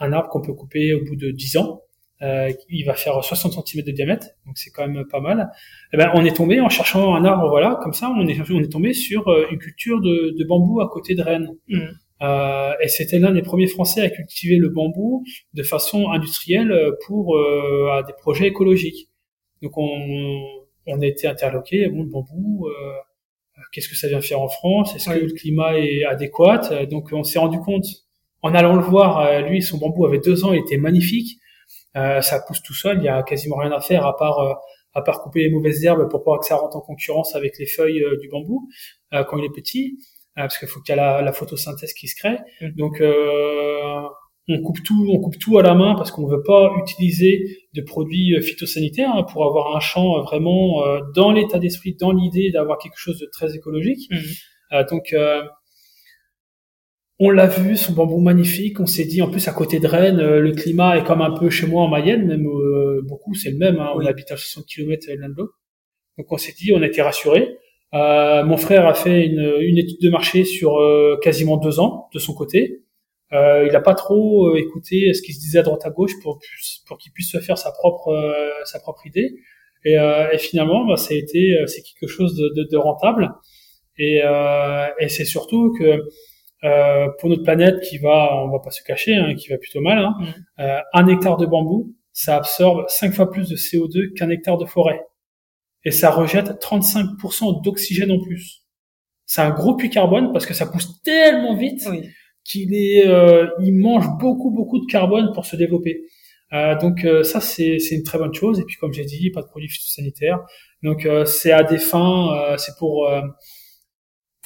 un 0.00 0.12
arbre 0.12 0.28
qu'on 0.28 0.40
peut 0.40 0.52
couper 0.54 0.94
au 0.94 1.04
bout 1.04 1.16
de 1.16 1.30
10 1.30 1.56
ans. 1.56 1.82
Euh, 2.22 2.52
il 2.68 2.84
va 2.84 2.94
faire 2.94 3.22
60 3.22 3.66
cm 3.66 3.84
de 3.84 3.92
diamètre, 3.92 4.26
donc 4.44 4.58
c'est 4.58 4.70
quand 4.70 4.86
même 4.88 5.04
pas 5.06 5.20
mal. 5.20 5.50
Et 5.92 5.94
eh 5.94 5.96
ben, 5.96 6.10
on 6.14 6.24
est 6.24 6.34
tombé 6.34 6.60
en 6.60 6.68
cherchant 6.68 7.14
un 7.14 7.24
arbre, 7.24 7.48
voilà, 7.48 7.78
comme 7.82 7.92
ça, 7.92 8.10
on 8.10 8.26
est, 8.26 8.40
on 8.50 8.60
est 8.60 8.72
tombé 8.72 8.92
sur 8.92 9.28
euh, 9.28 9.46
une 9.52 9.58
culture 9.58 10.00
de, 10.00 10.34
de 10.36 10.44
bambou 10.44 10.80
à 10.80 10.88
côté 10.88 11.14
de 11.14 11.22
Rennes. 11.22 11.54
Mmh. 11.68 11.78
Euh, 12.20 12.72
et 12.82 12.88
c'était 12.88 13.20
l'un 13.20 13.30
des 13.30 13.42
premiers 13.42 13.68
Français 13.68 14.00
à 14.00 14.10
cultiver 14.10 14.56
le 14.56 14.68
bambou 14.70 15.24
de 15.54 15.62
façon 15.62 16.10
industrielle 16.10 16.74
pour 17.06 17.36
euh, 17.36 18.02
des 18.06 18.14
projets 18.14 18.48
écologiques. 18.48 19.08
Donc 19.62 19.78
on, 19.78 20.42
on 20.86 21.00
a 21.00 21.06
été 21.06 21.28
interloqué, 21.28 21.88
bon, 21.88 22.02
le 22.02 22.08
bambou, 22.10 22.66
euh, 22.66 22.92
qu'est-ce 23.70 23.88
que 23.88 23.94
ça 23.94 24.08
vient 24.08 24.20
faire 24.20 24.40
en 24.40 24.48
France? 24.48 24.96
Est-ce 24.96 25.10
que 25.10 25.24
le 25.24 25.32
climat 25.32 25.78
est 25.78 26.02
adéquat? 26.04 26.84
Donc 26.86 27.10
on 27.12 27.22
s'est 27.22 27.38
rendu 27.38 27.60
compte 27.60 27.86
en 28.42 28.54
allant 28.54 28.76
le 28.76 28.82
voir, 28.82 29.18
euh, 29.18 29.40
lui, 29.40 29.62
son 29.62 29.78
bambou 29.78 30.06
avait 30.06 30.20
deux 30.20 30.44
ans, 30.44 30.52
il 30.52 30.60
était 30.60 30.76
magnifique. 30.76 31.38
Euh, 31.96 32.20
ça 32.20 32.40
pousse 32.40 32.62
tout 32.62 32.74
seul, 32.74 32.98
il 32.98 33.04
y 33.04 33.08
a 33.08 33.22
quasiment 33.22 33.56
rien 33.56 33.72
à 33.72 33.80
faire 33.80 34.06
à 34.06 34.16
part 34.16 34.38
euh, 34.40 34.54
à 34.94 35.02
part 35.02 35.20
couper 35.20 35.40
les 35.44 35.50
mauvaises 35.50 35.84
herbes 35.84 36.08
pour 36.10 36.24
pas 36.24 36.38
que 36.38 36.46
ça 36.46 36.56
rentre 36.56 36.76
en 36.76 36.80
concurrence 36.80 37.34
avec 37.34 37.58
les 37.58 37.66
feuilles 37.66 38.02
du 38.20 38.28
bambou 38.28 38.68
quand 39.12 39.36
il 39.36 39.44
est 39.44 39.54
petit, 39.54 39.98
parce 40.34 40.58
qu'il 40.58 40.66
faut 40.66 40.80
qu'il 40.80 40.94
y 40.94 40.98
ait 40.98 41.00
la, 41.00 41.22
la, 41.22 41.32
photosynthèse 41.32 41.92
qui 41.92 42.08
se 42.08 42.16
crée. 42.16 42.38
Mmh. 42.60 42.70
Donc 42.76 43.00
on 44.48 44.62
coupe 44.62 44.82
tout, 44.82 45.06
on 45.12 45.20
coupe 45.20 45.38
tout 45.38 45.58
à 45.58 45.62
la 45.62 45.74
main 45.74 45.94
parce 45.94 46.10
qu'on 46.10 46.26
ne 46.26 46.34
veut 46.34 46.42
pas 46.42 46.72
utiliser 46.78 47.44
de 47.74 47.82
produits 47.82 48.40
phytosanitaires 48.42 49.14
hein, 49.14 49.22
pour 49.22 49.44
avoir 49.44 49.76
un 49.76 49.80
champ 49.80 50.20
vraiment 50.22 50.82
dans 51.14 51.32
l'état 51.32 51.58
d'esprit, 51.58 51.94
dans 51.94 52.12
l'idée 52.12 52.50
d'avoir 52.50 52.78
quelque 52.78 52.98
chose 52.98 53.20
de 53.20 53.28
très 53.30 53.54
écologique. 53.54 54.10
Mmh. 54.10 54.82
donc 54.90 55.14
on 57.20 57.30
l'a 57.30 57.46
vu, 57.46 57.76
son 57.76 57.92
bambou 57.92 58.20
magnifique. 58.20 58.78
On 58.80 58.86
s'est 58.86 59.04
dit, 59.04 59.22
en 59.22 59.30
plus, 59.30 59.48
à 59.48 59.52
côté 59.52 59.80
de 59.80 59.86
Rennes, 59.86 60.20
euh, 60.20 60.40
le 60.40 60.52
climat 60.52 60.96
est 60.98 61.04
comme 61.04 61.20
un 61.20 61.32
peu 61.32 61.50
chez 61.50 61.66
moi 61.66 61.82
en 61.82 61.88
Mayenne, 61.88 62.26
même 62.26 62.46
euh, 62.46 63.02
beaucoup, 63.02 63.34
c'est 63.34 63.50
le 63.50 63.58
même. 63.58 63.80
Hein, 63.80 63.90
On 63.96 64.04
habite 64.06 64.30
à 64.30 64.36
60 64.36 64.66
km 64.66 65.06
l'un 65.18 65.28
de 65.28 65.34
l'autre. 65.34 65.54
Donc 66.16 66.30
on 66.32 66.36
s'est 66.36 66.54
dit, 66.56 66.72
on 66.72 66.82
a 66.82 66.86
été 66.86 67.02
rassurés. 67.02 67.56
Euh, 67.94 68.44
mon 68.44 68.56
frère 68.56 68.86
a 68.86 68.94
fait 68.94 69.26
une, 69.26 69.56
une, 69.60 69.78
étude 69.78 70.00
de 70.00 70.10
marché 70.10 70.44
sur 70.44 70.78
quasiment 71.22 71.56
deux 71.56 71.80
ans 71.80 72.08
de 72.12 72.18
son 72.18 72.34
côté. 72.34 72.82
il 73.32 73.70
n'a 73.72 73.80
pas 73.80 73.94
trop 73.94 74.54
écouté 74.56 75.14
ce 75.14 75.22
qui 75.22 75.32
se 75.32 75.40
disait 75.40 75.60
à 75.60 75.62
droite 75.62 75.86
à 75.86 75.90
gauche 75.90 76.12
pour, 76.22 76.38
pour 76.86 76.98
qu'il 76.98 77.12
puisse 77.12 77.30
se 77.30 77.38
faire 77.38 77.56
sa 77.56 77.70
propre 77.70 78.12
sa 78.64 78.80
propre 78.80 79.06
idée. 79.06 79.36
Et, 79.84 79.94
et 79.94 80.38
finalement, 80.38 80.86
bah, 80.86 80.96
ça 80.96 81.14
a 81.14 81.16
été 81.16 81.56
c'est 81.66 81.82
quelque 81.82 82.08
chose 82.08 82.36
de, 82.36 82.48
de, 82.56 82.68
de 82.68 82.76
rentable. 82.76 83.30
Et, 83.96 84.20
et 85.00 85.08
c'est 85.08 85.24
surtout 85.24 85.72
que 85.78 86.02
euh, 86.64 87.08
pour 87.18 87.28
notre 87.28 87.42
planète 87.42 87.80
qui 87.80 87.98
va, 87.98 88.42
on 88.44 88.50
va 88.50 88.58
pas 88.58 88.70
se 88.70 88.82
cacher, 88.82 89.14
hein, 89.14 89.34
qui 89.34 89.48
va 89.48 89.58
plutôt 89.58 89.80
mal, 89.80 89.98
hein, 89.98 90.14
mm. 90.18 90.62
euh, 90.62 90.80
un 90.92 91.06
hectare 91.06 91.36
de 91.36 91.46
bambou, 91.46 91.94
ça 92.12 92.36
absorbe 92.36 92.84
cinq 92.88 93.14
fois 93.14 93.30
plus 93.30 93.48
de 93.48 93.56
CO2 93.56 94.12
qu'un 94.14 94.30
hectare 94.30 94.58
de 94.58 94.64
forêt. 94.64 95.00
Et 95.84 95.90
ça 95.90 96.10
rejette 96.10 96.60
35% 96.60 97.62
d'oxygène 97.62 98.10
en 98.10 98.18
plus. 98.18 98.64
C'est 99.24 99.42
un 99.42 99.50
gros 99.50 99.76
puits 99.76 99.90
carbone 99.90 100.32
parce 100.32 100.46
que 100.46 100.54
ça 100.54 100.66
pousse 100.66 101.00
tellement 101.02 101.54
vite 101.54 101.86
qu'il 102.44 102.74
est, 102.74 103.06
euh, 103.06 103.46
il 103.60 103.74
mange 103.74 104.06
beaucoup 104.18 104.50
beaucoup 104.50 104.80
de 104.80 104.86
carbone 104.90 105.32
pour 105.34 105.46
se 105.46 105.54
développer. 105.54 106.02
Euh, 106.54 106.78
donc 106.78 107.04
euh, 107.04 107.22
ça 107.22 107.40
c'est 107.40 107.78
c'est 107.78 107.94
une 107.94 108.02
très 108.02 108.18
bonne 108.18 108.34
chose. 108.34 108.58
Et 108.58 108.64
puis 108.64 108.76
comme 108.76 108.92
j'ai 108.92 109.04
dit, 109.04 109.30
pas 109.30 109.42
de 109.42 109.48
produits 109.48 109.68
phytosanitaires. 109.68 110.40
Donc 110.82 111.04
euh, 111.04 111.24
c'est 111.24 111.52
à 111.52 111.62
des 111.62 111.78
fins, 111.78 112.56
c'est 112.56 112.76
pour 112.78 113.10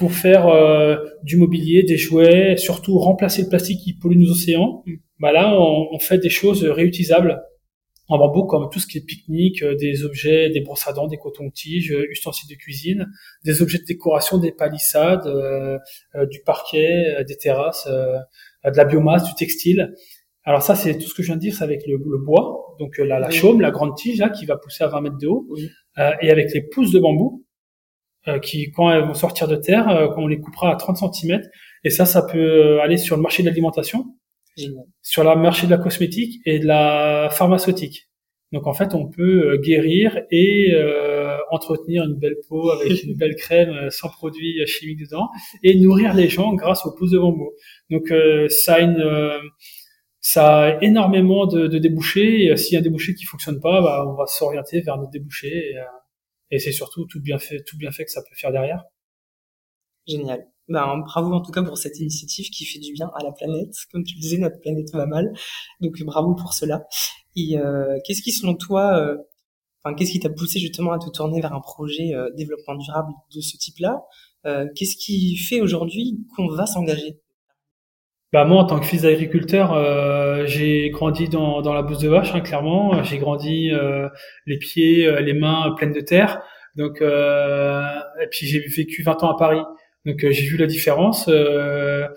pour 0.03 0.15
faire 0.15 0.49
euh, 0.49 0.97
du 1.23 1.37
mobilier, 1.37 1.85
des 1.85 1.97
jouets, 1.97 2.57
surtout 2.57 2.99
remplacer 2.99 3.43
le 3.43 3.49
plastique 3.49 3.79
qui 3.85 3.93
pollue 3.93 4.19
nos 4.19 4.33
océans. 4.33 4.83
Mm. 4.85 4.95
Bah 5.21 5.31
là, 5.31 5.57
on, 5.57 5.91
on, 5.93 5.99
fait 6.01 6.19
des 6.19 6.29
choses 6.29 6.65
réutilisables 6.65 7.41
en 8.09 8.19
bambou, 8.19 8.43
comme 8.47 8.69
tout 8.69 8.81
ce 8.81 8.89
qui 8.89 8.99
est 8.99 9.07
pique-nique, 9.07 9.63
euh, 9.63 9.77
des 9.77 10.03
objets, 10.03 10.51
des 10.51 10.61
brosses 10.61 10.89
à 10.89 10.93
dents, 10.93 11.07
des 11.07 11.19
cotons-tiges, 11.19 11.93
euh, 11.93 12.11
ustensiles 12.11 12.51
de 12.51 12.57
cuisine, 12.57 13.07
des 13.45 13.63
objets 13.63 13.79
de 13.79 13.85
décoration, 13.85 14.39
des 14.39 14.51
palissades, 14.51 15.25
euh, 15.29 15.79
du 16.29 16.41
parquet, 16.41 17.23
des 17.29 17.37
terrasses, 17.37 17.87
de 17.87 18.77
la 18.77 18.85
biomasse, 18.85 19.23
du 19.23 19.35
textile. 19.37 19.95
Alors 20.43 20.63
ça, 20.63 20.75
c'est 20.75 20.99
tout 20.99 21.09
ce 21.09 21.15
que 21.15 21.23
je 21.23 21.29
viens 21.29 21.37
de 21.37 21.43
dire, 21.43 21.55
c'est 21.55 21.63
avec 21.63 21.87
le, 21.87 21.93
le, 21.93 22.19
bois, 22.19 22.75
donc 22.81 22.99
la, 22.99 23.21
la 23.21 23.31
chaume, 23.31 23.61
la 23.61 23.71
grande 23.71 23.95
tige 23.97 24.19
là, 24.19 24.31
qui 24.31 24.47
va 24.47 24.57
pousser 24.57 24.83
à 24.83 24.89
20 24.89 25.01
mètres 25.01 25.19
de 25.19 25.29
haut, 25.29 25.47
et 25.97 26.29
avec 26.29 26.53
les 26.53 26.63
pousses 26.63 26.91
de 26.91 26.99
bambou, 26.99 27.42
euh, 27.42 27.42
qui, 28.43 28.71
quand 28.71 28.91
elles 28.91 29.05
vont 29.05 29.15
sortir 29.15 29.49
de 29.49 29.57
terre, 29.57 29.89
euh, 29.89 30.09
quand 30.09 30.23
on 30.23 30.27
les 30.27 30.41
coupera 30.41 30.73
à 30.73 30.77
30 30.77 31.15
cm. 31.15 31.41
Et 31.85 31.91
ça, 31.91 32.07
ça 32.07 32.23
peut 32.23 32.39
euh, 32.39 32.83
aller 32.83 32.97
sur 32.97 33.17
le 33.17 33.23
marché 33.23 33.43
de 33.43 33.49
l'alimentation, 33.49 34.05
sur 35.01 35.25
le 35.25 35.41
marché 35.41 35.67
de 35.67 35.71
la 35.73 35.79
cosmétique 35.79 36.41
et 36.45 36.59
de 36.59 36.67
la 36.67 37.29
pharmaceutique. 37.31 38.09
Donc 38.53 38.67
en 38.67 38.75
fait, 38.75 38.95
on 38.95 39.09
peut 39.09 39.57
guérir 39.65 40.21
et 40.31 40.73
euh, 40.75 41.39
entretenir 41.51 42.05
une 42.05 42.17
belle 42.19 42.37
peau 42.49 42.71
avec 42.71 43.03
une 43.05 43.17
belle 43.17 43.35
crème 43.35 43.91
sans 43.91 44.11
produits 44.11 44.65
chimiques 44.67 45.01
dedans 45.01 45.29
et 45.63 45.81
nourrir 45.81 46.13
les 46.13 46.29
gens 46.29 46.53
grâce 46.53 46.85
aux 46.85 46.95
pousses 46.95 47.13
de 47.13 47.19
bambou. 47.19 47.51
Donc 47.91 48.13
ça 48.51 48.75
a 48.75 48.81
une 48.81 49.41
ça 50.21 50.61
a 50.61 50.83
énormément 50.83 51.47
de, 51.47 51.67
de 51.67 51.79
débouchés. 51.79 52.45
Et 52.45 52.57
s'il 52.57 52.75
y 52.75 52.77
a 52.77 52.81
un 52.81 52.83
débouché 52.83 53.15
qui 53.15 53.25
fonctionne 53.25 53.59
pas, 53.59 53.83
bah, 53.83 54.07
on 54.07 54.15
va 54.15 54.27
s'orienter 54.27 54.81
vers 54.81 54.97
notre 54.97 55.11
débouché. 55.11 55.49
Et, 55.49 55.75
et 56.53 56.61
c'est 56.61 56.71
surtout 56.71 57.07
tout 57.07 57.21
bien 57.21 57.39
fait, 57.39 57.65
tout 57.65 57.77
bien 57.77 57.91
fait 57.91 58.05
que 58.05 58.13
ça 58.13 58.23
peut 58.23 58.37
faire 58.37 58.53
derrière. 58.53 58.85
Génial. 60.07 60.47
Ben, 60.69 60.99
bravo 60.99 61.33
en 61.33 61.41
tout 61.41 61.51
cas 61.51 61.63
pour 61.63 61.79
cette 61.79 61.99
initiative 61.99 62.51
qui 62.51 62.65
fait 62.65 62.79
du 62.79 62.93
bien 62.93 63.11
à 63.17 63.25
la 63.25 63.33
planète. 63.33 63.75
Comme 63.91 64.05
tu 64.05 64.15
le 64.17 64.21
disais, 64.21 64.39
notre 64.39 64.61
planète 64.61 64.93
va 64.93 65.07
mal. 65.07 65.33
Donc 65.81 66.01
bravo 66.03 66.35
pour 66.35 66.55
cela. 66.55 66.87
Et 67.37 67.59
euh, 67.59 67.99
qu'est-ce 68.05 68.23
qui, 68.23 68.33
selon 68.33 68.55
toi, 68.55 68.99
euh, 68.99 69.17
enfin, 69.83 69.95
qu'est-ce 69.95 70.13
qui 70.13 70.21
t'a 70.21 70.31
poussé 70.31 70.61
justement 70.61 70.93
à 70.93 70.99
te 70.99 71.09
tourner 71.11 71.41
vers 71.41 71.55
un 71.55 71.61
projet 71.61 72.15
euh, 72.15 72.31
développement 72.37 72.77
durable 72.77 73.13
de 73.35 73.41
ce 73.41 73.57
type-là? 73.57 74.03
Euh, 74.47 74.67
Qu'est-ce 74.77 74.97
qui 74.97 75.37
fait 75.37 75.61
aujourd'hui 75.61 76.19
qu'on 76.37 76.49
va 76.49 76.67
s'engager? 76.67 77.22
Bah 78.33 78.47
moi, 78.47 78.63
en 78.63 78.65
tant 78.65 78.81
que 78.81 78.87
fils 78.87 79.03
d'agriculteur, 79.03 79.75
euh, 79.75 80.47
j'ai 80.47 80.89
grandi 80.89 81.29
dans, 81.29 81.61
dans 81.61 81.75
la 81.75 81.83
bouse 81.83 81.99
de 81.99 82.09
vache, 82.09 82.35
hein, 82.35 82.41
clairement. 82.41 83.03
J'ai 83.03 83.19
grandi 83.19 83.71
euh, 83.71 84.09
les 84.47 84.57
pieds, 84.57 85.07
euh, 85.07 85.21
les 85.21 85.35
mains 85.35 85.75
pleines 85.77 85.93
de 85.93 86.01
terre. 86.01 86.41
Donc, 86.75 87.03
et 87.03 88.27
puis 88.31 88.47
j'ai 88.47 88.61
vécu 88.61 89.03
20 89.03 89.23
ans 89.25 89.31
à 89.31 89.37
Paris. 89.37 89.61
Donc 90.07 90.21
j'ai 90.21 90.47
vu 90.47 90.57
la 90.57 90.67
différence. 90.67 91.29
on 91.29 92.09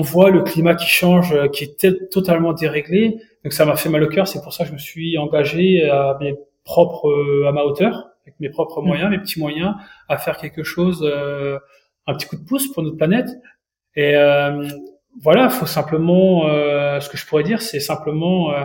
voit 0.00 0.30
le 0.30 0.42
climat 0.42 0.74
qui 0.74 0.86
change, 0.86 1.36
qui 1.50 1.64
est 1.64 2.10
totalement 2.10 2.54
déréglé. 2.54 3.16
Donc 3.44 3.52
ça 3.52 3.66
m'a 3.66 3.76
fait 3.76 3.90
mal 3.90 4.02
au 4.02 4.08
cœur. 4.08 4.26
C'est 4.26 4.42
pour 4.42 4.54
ça 4.54 4.64
que 4.64 4.70
je 4.70 4.74
me 4.74 4.78
suis 4.78 5.18
engagé 5.18 5.86
à 5.90 6.16
mes 6.20 6.34
propres, 6.64 7.44
à 7.46 7.52
ma 7.52 7.64
hauteur, 7.64 8.08
avec 8.24 8.40
mes 8.40 8.48
propres 8.48 8.80
mmh. 8.80 8.86
moyens, 8.86 9.10
mes 9.10 9.18
petits 9.18 9.38
moyens, 9.38 9.74
à 10.08 10.16
faire 10.16 10.38
quelque 10.38 10.62
chose, 10.62 11.04
un 12.06 12.14
petit 12.14 12.26
coup 12.26 12.36
de 12.36 12.44
pouce 12.46 12.72
pour 12.72 12.82
notre 12.82 12.96
planète. 12.96 13.28
Et 13.96 14.16
euh, 14.16 14.66
voilà, 15.22 15.48
faut 15.48 15.66
simplement, 15.66 16.48
euh, 16.48 17.00
ce 17.00 17.08
que 17.08 17.16
je 17.16 17.26
pourrais 17.26 17.42
dire, 17.42 17.62
c'est 17.62 17.80
simplement 17.80 18.52
euh, 18.52 18.64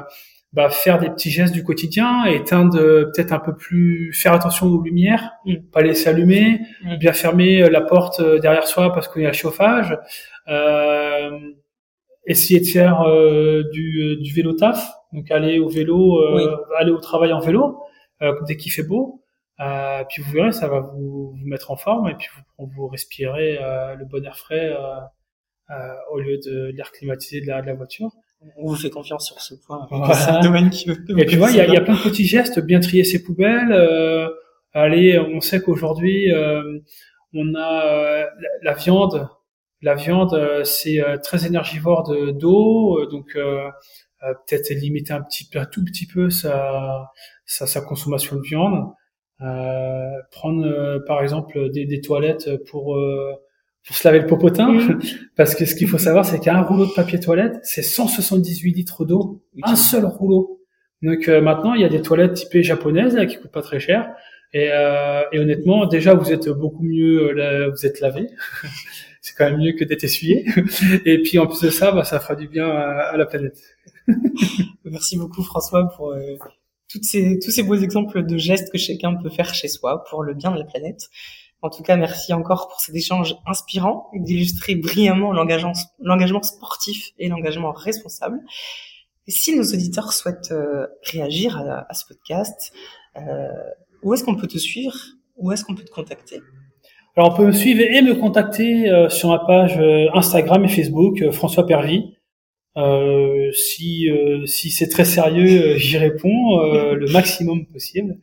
bah, 0.54 0.70
faire 0.70 1.00
des 1.00 1.10
petits 1.10 1.30
gestes 1.30 1.54
du 1.54 1.64
quotidien, 1.64 2.26
éteindre 2.26 2.78
peut-être 2.78 3.32
un 3.32 3.40
peu 3.40 3.56
plus, 3.56 4.12
faire 4.14 4.34
attention 4.34 4.68
aux 4.68 4.82
lumières, 4.82 5.32
mm. 5.46 5.56
pas 5.72 5.82
laisser 5.82 6.10
allumer, 6.10 6.62
mm. 6.84 6.98
bien 6.98 7.14
fermer 7.14 7.70
la 7.70 7.82
porte 7.82 8.22
derrière 8.40 8.68
soi 8.68 8.92
parce 8.94 9.08
qu'il 9.08 9.22
y 9.22 9.26
a 9.26 9.30
le 9.30 9.34
chauffage, 9.34 9.98
essayer 12.26 12.60
de 12.60 12.66
faire 12.66 13.04
du, 13.72 14.18
du 14.18 14.34
vélo 14.34 14.54
taf, 14.54 14.92
donc 15.14 15.30
aller 15.32 15.60
au 15.60 15.70
vélo, 15.70 16.20
aller 16.78 16.92
au 16.92 17.00
travail 17.00 17.34
en 17.34 17.40
vélo 17.40 17.80
dès 18.48 18.58
qu'il 18.58 18.72
fait 18.72 18.84
beau. 18.84 19.20
Euh, 19.60 20.04
puis 20.08 20.22
vous 20.22 20.32
verrez, 20.32 20.52
ça 20.54 20.68
va 20.70 20.80
vous, 20.80 21.32
vous, 21.32 21.46
mettre 21.46 21.72
en 21.72 21.76
forme 21.76 22.08
et 22.10 22.16
puis 22.16 22.30
vous, 22.58 22.68
vous 22.68 22.88
respirez 22.88 23.58
euh, 23.62 23.96
le 23.96 24.06
bon 24.06 24.26
air 24.26 24.38
frais 24.38 24.72
euh, 24.72 24.78
euh 24.78 25.00
au 26.12 26.20
lieu 26.20 26.38
de 26.38 26.72
l'air 26.76 26.92
climatisé 26.92 27.42
de 27.42 27.48
la, 27.48 27.62
de 27.62 27.68
la, 27.68 27.74
voiture. 27.74 28.12
On 28.58 28.68
vous 28.68 28.76
fait 28.76 28.90
confiance 28.90 29.28
sur 29.28 29.40
ce 29.42 29.54
point. 29.54 29.88
C'est 30.14 30.32
un 30.32 30.40
domaine 30.40 30.70
qui 30.70 30.90
Et 30.90 31.26
puis 31.26 31.36
voilà, 31.36 31.54
il 31.54 31.58
y 31.58 31.62
a, 31.62 31.68
y 31.68 31.78
a, 31.78 31.82
plein 31.82 31.96
de 31.96 32.02
petits 32.02 32.26
gestes, 32.26 32.60
bien 32.60 32.80
trier 32.80 33.04
ses 33.04 33.22
poubelles. 33.24 33.72
Euh, 33.72 34.30
allez, 34.74 35.20
on 35.20 35.42
sait 35.42 35.62
qu'aujourd'hui 35.62 36.32
on 37.34 37.56
a 37.56 37.84
la, 37.86 38.30
la, 38.62 38.74
viande. 38.74 39.30
La 39.82 39.96
viande, 39.96 40.64
c'est 40.64 41.00
très 41.24 41.46
énergivore 41.46 42.10
de 42.10 42.32
d'eau, 42.32 43.06
donc 43.06 43.38
peut-être 44.48 44.70
limiter 44.72 45.14
un 45.14 45.22
petit 45.22 45.48
peu, 45.48 45.60
un 45.60 45.66
tout 45.66 45.84
petit 45.84 46.08
peu 46.08 46.30
sa, 46.30 47.12
sa, 47.46 47.68
sa 47.68 47.82
consommation 47.82 48.38
de 48.38 48.42
viande. 48.42 48.94
Euh, 49.42 50.22
prendre 50.32 50.66
euh, 50.66 51.00
par 51.08 51.22
exemple 51.22 51.70
des, 51.72 51.86
des, 51.86 52.02
toilettes 52.02 52.50
pour 52.66 52.98
euh, 52.98 53.34
pour 53.90 53.98
se 53.98 54.08
laver 54.08 54.20
le 54.20 54.28
popotin, 54.28 54.78
parce 55.36 55.56
que 55.56 55.66
ce 55.66 55.74
qu'il 55.74 55.88
faut 55.88 55.98
savoir, 55.98 56.24
c'est 56.24 56.40
qu'un 56.40 56.62
rouleau 56.62 56.86
de 56.86 56.92
papier 56.92 57.20
toilette, 57.20 57.58
c'est 57.64 57.82
178 57.82 58.72
litres 58.72 59.04
d'eau, 59.04 59.42
un 59.64 59.76
seul 59.76 60.06
rouleau. 60.06 60.62
Donc 61.02 61.28
maintenant, 61.28 61.74
il 61.74 61.82
y 61.82 61.86
a 61.86 61.90
des 61.90 62.04
toilettes 62.04 62.34
typées 62.34 62.62
japonaises 62.62 63.16
là, 63.16 63.26
qui 63.26 63.38
coûtent 63.38 63.52
pas 63.52 63.64
très 63.64 63.80
cher. 63.80 64.14
Et, 64.54 64.70
euh, 64.72 65.24
et 65.32 65.40
honnêtement, 65.40 65.88
déjà, 65.88 66.14
vous 66.14 66.32
êtes 66.32 66.50
beaucoup 66.50 66.84
mieux, 66.84 67.32
là, 67.32 67.68
vous 67.68 67.84
êtes 67.84 68.00
lavé. 68.00 68.28
c'est 69.22 69.34
quand 69.36 69.50
même 69.50 69.60
mieux 69.60 69.74
que 69.74 69.84
d'être 69.84 70.04
essuyé. 70.04 70.46
Et 71.06 71.24
puis 71.24 71.40
en 71.40 71.48
plus 71.48 71.62
de 71.62 71.72
ça, 71.72 71.92
bah, 71.92 72.04
ça 72.04 72.20
fera 72.20 72.36
du 72.36 72.48
bien 72.48 72.70
à, 72.70 73.10
à 73.12 73.18
la 73.18 73.26
planète. 73.26 73.58
Merci 74.86 75.18
beaucoup 75.18 75.42
François 75.42 75.90
pour 75.98 76.14
toutes 76.90 77.04
ces, 77.04 77.40
tous 77.40 77.52
ces 77.52 77.64
beaux 77.64 77.76
exemples 77.76 78.26
de 78.26 78.38
gestes 78.38 78.72
que 78.72 78.78
chacun 78.78 79.16
peut 79.16 79.30
faire 79.30 79.54
chez 79.54 79.68
soi 79.68 80.04
pour 80.10 80.24
le 80.24 80.34
bien 80.34 80.52
de 80.52 80.58
la 80.58 80.66
planète. 80.66 81.10
En 81.62 81.70
tout 81.70 81.84
cas, 81.84 81.98
merci 81.98 82.34
encore 82.34 82.70
pour 82.70 82.80
cet 82.80 82.96
échange 82.96 83.36
inspirant 83.46 84.10
et 84.14 84.20
d'illustrer 84.20 84.76
brillamment 84.76 85.34
l'engagement 85.34 86.44
sportif 86.44 87.10
et 87.18 87.28
l'engagement 87.28 87.72
responsable. 87.72 88.40
Et 89.28 89.32
si 89.32 89.56
nos 89.56 89.64
auditeurs 89.64 90.14
souhaitent 90.14 90.52
euh, 90.52 90.88
réagir 91.04 91.58
à, 91.58 91.86
à, 91.90 91.94
ce 91.94 92.06
podcast, 92.08 92.72
euh, 93.18 93.48
où 94.02 94.14
est-ce 94.14 94.24
qu'on 94.24 94.36
peut 94.36 94.48
te 94.48 94.58
suivre? 94.58 94.96
Où 95.36 95.52
est-ce 95.52 95.64
qu'on 95.66 95.76
peut 95.76 95.84
te 95.84 95.92
contacter? 95.92 96.40
Alors, 97.16 97.34
on 97.34 97.36
peut 97.36 97.46
me 97.46 97.52
suivre 97.52 97.82
et 97.82 98.02
me 98.02 98.16
contacter 98.16 98.90
euh, 98.90 99.10
sur 99.10 99.30
ma 99.30 99.40
page 99.40 99.78
euh, 99.78 100.08
Instagram 100.14 100.64
et 100.64 100.70
Facebook, 100.70 101.22
euh, 101.22 101.32
François 101.32 101.66
Pervy. 101.66 102.16
Euh, 102.78 103.52
si 103.52 104.08
si 104.46 104.70
c'est 104.70 104.88
très 104.88 105.04
sérieux, 105.04 105.76
j'y 105.76 105.98
réponds 105.98 106.62
le 106.94 107.12
maximum 107.12 107.66
possible. 107.66 108.18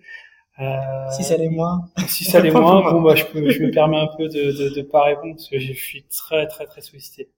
Si 1.10 1.22
ça 1.22 1.36
l'est 1.36 1.48
moins. 1.48 1.88
Si 2.08 2.24
ça 2.24 2.40
l'est 2.40 2.50
moins, 2.50 2.90
bon 2.90 3.02
bah 3.02 3.14
je 3.14 3.24
peux, 3.24 3.50
je 3.50 3.62
me 3.62 3.70
permets 3.70 3.98
un 3.98 4.08
peu 4.16 4.28
de 4.28 4.52
de, 4.52 4.74
de 4.74 4.82
pas 4.82 5.04
répondre 5.04 5.34
parce 5.36 5.48
que 5.48 5.58
je 5.58 5.72
suis 5.72 6.04
très 6.04 6.46
très 6.46 6.66
très 6.66 6.80
sollicité. 6.80 7.28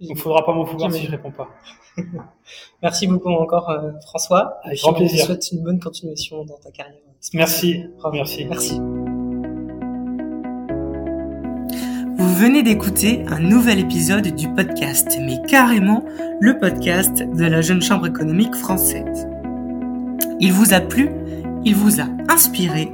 Donc 0.00 0.18
faudra 0.18 0.44
pas 0.44 0.52
m'en 0.52 0.64
vouloir 0.64 0.92
si 0.92 1.06
je 1.06 1.10
réponds 1.10 1.30
pas. 1.30 1.48
Merci 2.82 3.06
beaucoup 3.06 3.28
encore 3.28 3.70
François. 4.02 4.58
Avec 4.64 4.80
grand 4.80 4.94
plaisir. 4.94 5.20
Je 5.20 5.24
souhaite 5.26 5.52
une 5.52 5.62
bonne 5.62 5.80
continuation 5.80 6.44
dans 6.44 6.58
ta 6.58 6.70
carrière. 6.70 6.96
Merci. 7.34 7.84
Merci. 8.12 8.44
Merci. 8.46 8.80
Vous 12.16 12.34
venez 12.34 12.62
d'écouter 12.62 13.24
un 13.28 13.38
nouvel 13.38 13.78
épisode 13.78 14.26
du 14.34 14.52
podcast, 14.52 15.16
mais 15.20 15.40
carrément 15.48 16.04
le 16.40 16.58
podcast 16.58 17.22
de 17.22 17.44
la 17.44 17.60
Jeune 17.60 17.82
Chambre 17.82 18.06
économique 18.06 18.54
française. 18.54 19.28
Il 20.40 20.52
vous 20.52 20.74
a 20.74 20.80
plu? 20.80 21.10
Il 21.64 21.76
vous 21.76 22.00
a 22.00 22.06
inspiré 22.28 22.92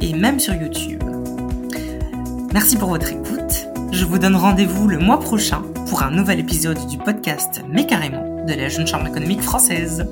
et 0.02 0.14
même 0.14 0.40
sur 0.40 0.54
YouTube. 0.54 1.04
Merci 2.54 2.78
pour 2.78 2.90
votre 2.90 3.12
écoute. 3.12 3.23
Je 3.94 4.06
vous 4.06 4.18
donne 4.18 4.36
rendez-vous 4.36 4.88
le 4.88 4.98
mois 4.98 5.20
prochain 5.20 5.62
pour 5.88 6.02
un 6.02 6.10
nouvel 6.10 6.40
épisode 6.40 6.88
du 6.88 6.98
podcast 6.98 7.64
Mais 7.70 7.86
carrément 7.86 8.44
de 8.44 8.54
la 8.54 8.68
Jeune 8.68 8.88
Chambre 8.88 9.06
économique 9.06 9.44
française. 9.44 10.08